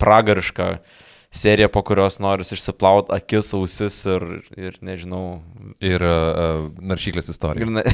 [0.00, 0.72] pragarišką
[1.30, 4.24] seriją, po kurios noris išsiplaut akis, ausis ir,
[4.58, 5.40] ir nežinau.
[5.84, 7.66] Ir uh, naršyklės istorija.
[7.66, 7.92] Ir,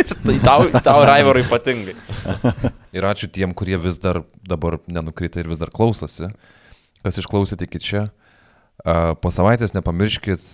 [0.00, 1.96] ir tai tau, tau Raivarai ypatingai.
[2.96, 6.26] Ir ačiū tiem, kurie vis dar dabar nenukrita ir vis dar klausosi.
[7.04, 8.02] Kas išklausėte iki čia.
[8.80, 10.44] Po savaitės nepamirškit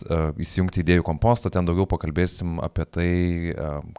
[0.43, 3.11] įsijungti idėjų kompostą, ten daugiau pakalbėsim apie tai,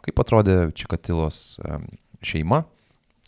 [0.04, 1.56] kaip atrodė Čikatilos
[2.24, 2.64] šeima.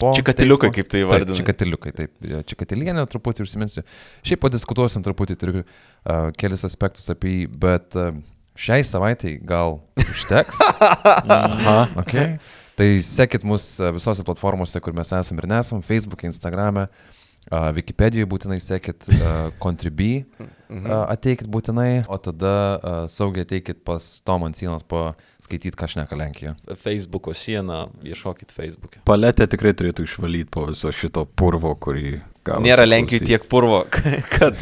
[0.01, 0.77] po Čikatiliukai, teismo.
[0.77, 1.39] kaip tu Taip, įvardinai.
[1.41, 2.12] Čikatiliukai, taip.
[2.49, 3.85] Čikatilienė truputį užsiminsiu.
[4.25, 8.14] Šiaip padiskutuosim truputį, turiu uh, kelis aspektus apie jį, bet uh,
[8.57, 10.61] šiai savaitai gal užteks.
[11.37, 11.79] Aha.
[12.05, 12.39] Okay.
[12.81, 16.89] Tai sekit mus visose platformose, kur mes esame ir nesam- Facebook'e, Instagram'e.
[16.89, 24.05] Uh, Wikipedijoje būtinai sekit uh, Contribui, uh, ateikit būtinai, o tada uh, saugiai ateikit pas
[24.22, 26.53] Tom ant sienos paskaityti, ką šneka Lenkija.
[26.78, 29.01] Facebooko sieną, ieškokit Facebook'e.
[29.09, 32.62] Paletė tikrai turėtų išvalyti po viso šito purvo, kurį gavo.
[32.68, 33.82] Nėra Lenkijoje tiek purvo,
[34.36, 34.61] kad,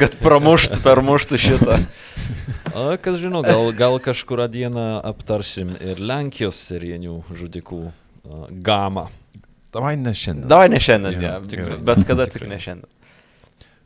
[0.00, 1.80] kad pramuštų, permuštų šitą.
[2.78, 9.06] O kas žino, gal, gal kažkurą dieną aptarsim ir Lenkijos serijinių žudikų a, gamą.
[9.72, 10.48] Davai ne šiandien.
[10.48, 11.78] Davai ne šiandien, Jo, ja, tikrai.
[11.84, 12.88] bet kada tik ne šiandien.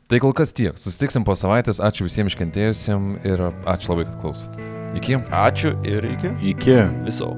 [0.07, 0.77] Tai kol kas tiek.
[0.77, 1.79] Susitiksim po savaitės.
[1.83, 4.59] Ačiū visiems iškentėjusiems ir ačiū labai, kad klausot.
[4.99, 5.17] Iki.
[5.31, 6.31] Ačiū ir iki.
[6.53, 6.77] Iki.
[7.07, 7.31] Viso.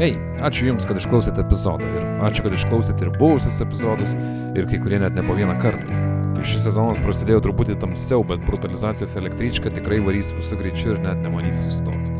[0.00, 1.84] Hei, ačiū Jums, kad išklausėte epizodą.
[1.84, 4.14] Ir ačiū, kad išklausėte ir buvusius epizodus,
[4.56, 5.90] ir kai kurie net ne po vieną kartą.
[6.32, 11.20] Tai šis sezonas prasidėjo truputį tamsiau, bet brutalizacijos električka tikrai varys visų greičiu ir net
[11.20, 12.14] nemanys sustoti.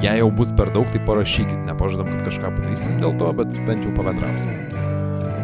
[0.00, 3.84] Jei jau bus per daug, tai parašykit, nepažadam, kad kažką padarysim dėl to, bet bent
[3.84, 4.56] jau pabendrausim.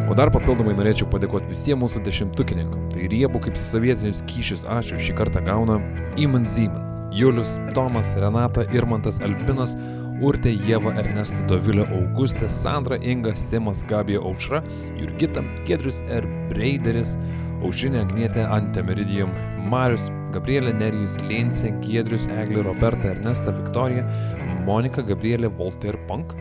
[0.08, 2.88] O dar papildomai norėčiau padėkoti visiems mūsų dešimtukininkam.
[2.94, 5.76] Tai riebu kaip sovietinis kyšis ačiū šį kartą gauna
[6.16, 9.76] Iman Zeman, Julius, Tomas, Renata, Irmantas, Albinas,
[10.22, 14.60] Urtė, Jėva, Ernestas, Dovilė, Augustė, Sandra, Inga, Simas, Gabija, Aušra,
[14.98, 16.28] Jurgita, Gedrius R.
[16.52, 17.16] Breideris,
[17.64, 19.32] Aušrinė, Agnietė, Ante Meridium,
[19.70, 24.04] Marius, Gabrielė, Nerijus, Lėnsė, Giedrius, Eglė, Roberta, Ernesta, Viktorija,
[24.66, 26.34] Monika, Gabrielė, Volter Punk,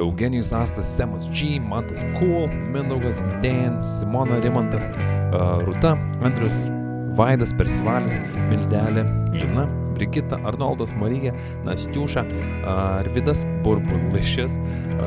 [0.00, 5.94] Eugenijus Astas, Semas G, Mantas Cool, Mindaugas, Dan, Simona Rimantas, uh, Ruta,
[6.24, 6.66] Andrius,
[7.14, 8.18] Vaidas Persivalis,
[8.50, 11.34] Mildelė, Lina, Brigita, Arnoldas, Marija,
[11.66, 12.24] Nastiuša,
[12.70, 14.58] Arvidas, Burbulišės,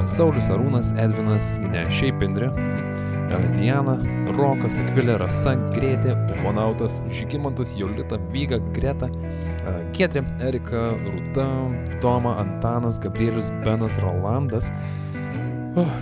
[0.09, 2.51] Saulis Arūnas, Edvinas, ne šiaip Indrė,
[3.57, 3.97] Diana,
[4.37, 9.11] Rokas, Akvilė, Rasa, Grėtė, Ufonautas, Žygimantas, Jolita, Vyga, Greta,
[9.95, 11.47] Kietrė, Erika, Rūta,
[12.03, 14.71] Toma, Antanas, Gabrielius, Benas, Rolandas,
[15.75, 15.97] uh,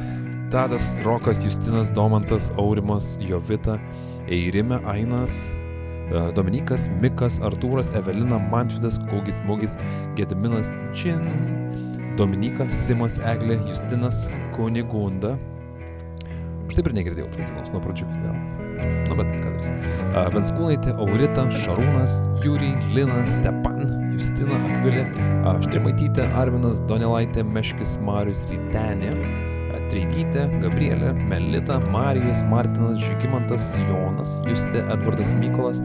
[0.52, 3.80] Tadas, Rokas, Justinas, Domantas, Aurimas, Jovita,
[4.28, 5.56] Eirime, Ainas,
[6.38, 9.74] Dominikas, Mikas, Artūras, Evelina, Mantvidas, Kūgis, Mūgis,
[10.18, 11.24] Gediminas, Čin,
[12.20, 15.36] Dominika, Simas, Eglė, Justinas, Kunigunda.
[16.66, 18.38] Aš taip ir negirdėjau tos dienos nuo pradžių galo.
[19.06, 19.74] Nu, bet ką darysi.
[20.12, 25.06] Uh, Venskūnaitė, Aurita, Šarūnas, Jūri, Lina, Stepan, Justina, Akvilė,
[25.46, 29.14] uh, Štrimaitytė, Arvinas, Donelaitė, Meškis, Marius, Rytenė,
[29.92, 35.82] Treigytė, Gabrielė, Melita, Marijus, Martinas, Žygimantas, Jonas, Justė, Edvardas Mykolas,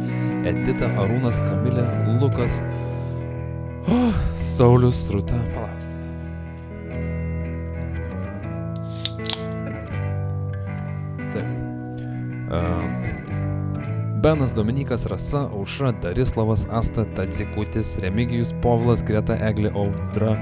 [0.48, 1.84] Edita, Arūnas, Kamilė,
[2.22, 2.60] Lukas,
[3.90, 5.86] oh, Saulis, Rūta, palaukite.
[11.34, 11.52] Taip.
[12.50, 13.10] Uh,
[14.20, 20.34] Benas Dominikas Rasa, Aušra, Darislavas, Asta, Tadzikutis, Remigijus, Povlas, Greta, Eglė, Audra?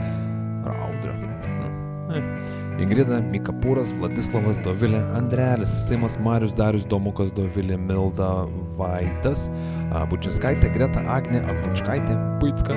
[2.78, 8.46] Ingrida, Mikapūras, Vladislavas, Dovilė, Andrelis, Simas, Marius, Darius, Domukas, Dovilė, Milda,
[8.78, 9.48] Vaidas,
[9.90, 12.76] a, Bučinskaitė, Greta, Agnė, Akučkaitė, Puicka,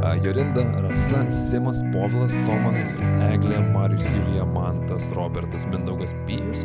[0.00, 2.96] a, Jorinda, Rasa, Simas, Povlas, Tomas,
[3.28, 6.64] Eglė, Marius, Julija, Mantas, Robertas, Mindaugas, Pijus,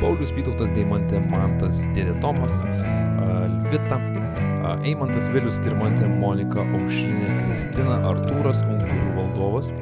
[0.00, 8.00] Paulius, Vytautas, Deimantė, Mantas, Dėdė Tomas, a, Lvita, a, Eimantas, Vilius, Kirmantė, Monika, Aušrinė, Kristina,
[8.14, 9.74] Artūras, Ungurių valdovas,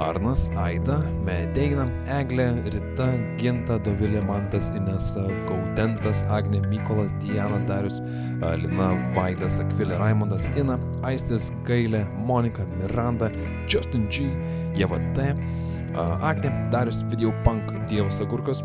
[0.00, 3.06] Arnas, Aida, Medeina, Eglė, Rita,
[3.40, 8.00] Ginta, Dovilė, Mantas, Inesa, Gaudentas, Agnė, Mykolas, Diana, Darius,
[8.40, 13.28] a, Lina, Vaidas, Akvilė, Raimondas, Ina, Aistis, Gailė, Monika, Miranda,
[13.68, 14.30] Justin G,
[14.78, 15.32] Jeva T,
[15.94, 18.64] a, Agnė, Darius, Video Punk, Dievas Agurkas.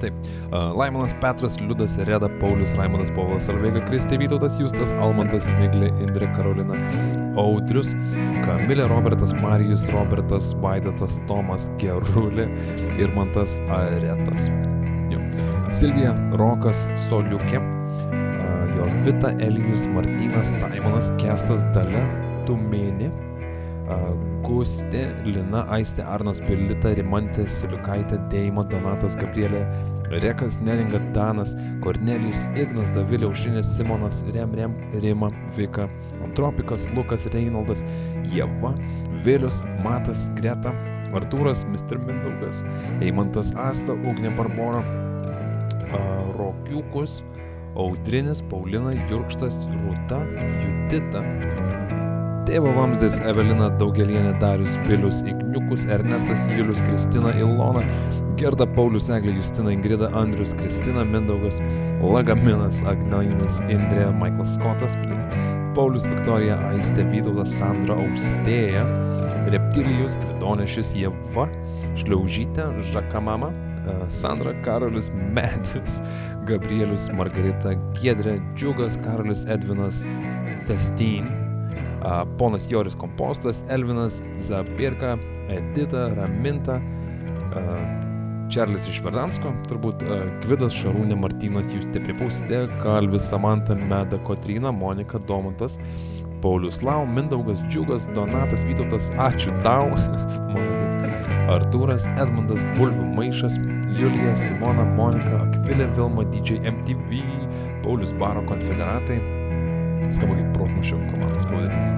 [0.00, 0.16] Taip.
[0.50, 6.78] Laimonas Petras, Liudas, Reda, Paulius, Raimondas, Povilas, Arvega, Kristė, Vytautas, Justas, Almantas, Miglė, Indrė, Karolina,
[7.40, 7.92] Audrius,
[8.46, 12.48] Kamilė, Robertas, Marijus, Robertas, Vaidotas, Tomas, Gerulė,
[13.00, 14.48] Irmantas, Aretas.
[15.10, 15.20] Jo.
[15.70, 17.60] Silvija, Rokas, Soliukė,
[18.76, 22.02] Jovita, Elijus, Martynas, Simonas, Kestas, Dalia,
[22.48, 23.10] Tumėnė,
[23.90, 24.12] uh,
[24.44, 29.64] Gustė, Lina, Aistė, Arnas, Pilita, Rimantė, Siliukaitė, Deima, Donatas, Gabrielė,
[30.10, 31.54] Rekas, Neringa, Danas,
[31.84, 35.86] Kornelijus, Ignas, Davilė, Aušinė, Simonas, Rem, Rem, Rima, Vika,
[36.24, 37.84] Antropikas, Lukas, Reinaldas,
[38.32, 38.74] Jeva,
[39.24, 40.74] Vėlius, Matas, Greta,
[41.14, 42.00] Artūras, Mr.
[42.06, 42.64] Mindaugas,
[43.00, 44.82] Eimantas, Asta, Ugnė, Barbora,
[46.38, 47.20] Rokiukus,
[47.78, 50.20] Audrinis, Paulina, Jurkštas, Rūta,
[50.62, 51.22] Judita,
[52.50, 57.84] Tėvo Vamzdis, Evelina Daugelienė, Darius Pilius, Igniukus, Ernestas Julius, Kristina Ilona,
[58.40, 61.60] Gerda Paulius, Eglė Justina, Ingrida Andrius, Kristina Mindaugas,
[62.02, 64.96] Lagaminas, Agnainis, Indrė, Michaelas Skotas,
[65.76, 68.82] Paulius Viktorija, Aistė Vytautas, Sandra Austėja,
[69.54, 71.44] Reptilijus, Gvidonešis, Jeva,
[72.02, 73.52] Šliaužytė, Žakamama,
[73.84, 76.00] e, Sandra Karolis Medis,
[76.50, 80.02] Gabrielius Margarita Giedrė, Džiugas Karolis Edvinas
[80.66, 81.49] Thestin, a,
[82.38, 85.16] ponas Joris Kompostas, Elvinas Zabirka,
[85.50, 86.80] Edita Raminta,
[88.50, 90.02] Čarlis iš Verdansko, turbūt
[90.42, 95.76] Gvidas Šarūnė Martynas Justė Pripauste, Kalvis Samanta Meda Kotryna, Monika Domantas,
[96.42, 99.86] Paulius Lau, Mindaugas Džiugas, Donatas Vytautas, ačiū tau,
[100.52, 100.96] Malatis,
[101.54, 103.60] Artūras, Edmundas Bulvių Maišas,
[103.94, 107.22] Julija, Simona, Monika, Akvilė, Vilma, DJ MTV,
[107.84, 109.20] Paulius Baro Konfederatai,
[110.08, 111.92] skamba kaip protmušio komandos pavadinimas.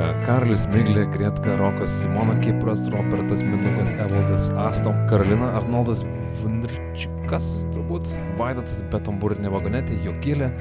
[0.00, 6.04] E, Karolis Miglė, Gretka, Rokas, Simona Kipras, Robertas Mindaugas, Evaldas Astom, Karolina Arnoldas
[6.40, 10.52] Vnirčikas, turbūt, Vaidotas Betomburinė vagonetė, Jogilė,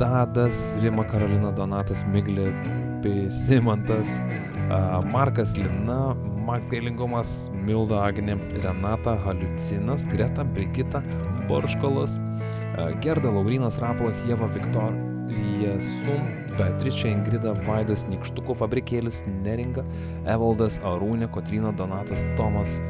[0.00, 2.50] Tadas, Rima Karolina, Donatas Miglė,
[3.34, 4.20] Simantas,
[5.10, 11.02] Markas Lina, Max Gailingumas, Milda Agnė, Renata Haliucinas, Greta Brigita,
[11.50, 12.18] Barškolas,
[13.02, 14.48] Gerda Laurinas Rapolas, Jeva
[15.32, 16.20] Viktorija Sum,
[16.58, 19.84] Beatričia Ingrida, Vaidas Nikštukų fabrikėlis, Neringa,
[20.28, 22.80] Evaldas Arūnė, Kotrina Donatas, Tomas,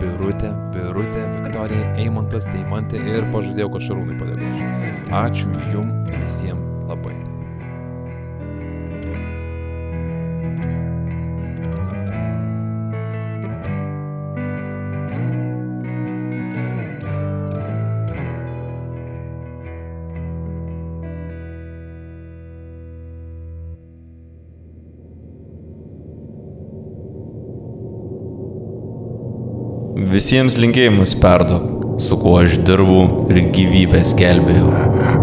[0.00, 4.72] Birutė, Birutė, Viktorija, Eimantas, Deimantė ir pažadėjau, kad Šarūnai padėkosiu.
[5.24, 6.69] Ačiū jum visiems
[30.20, 31.62] Visiems linkėjimus perduok,
[32.04, 32.98] su kuo aš dirbu
[33.32, 35.19] ir gyvybės gelbėjau.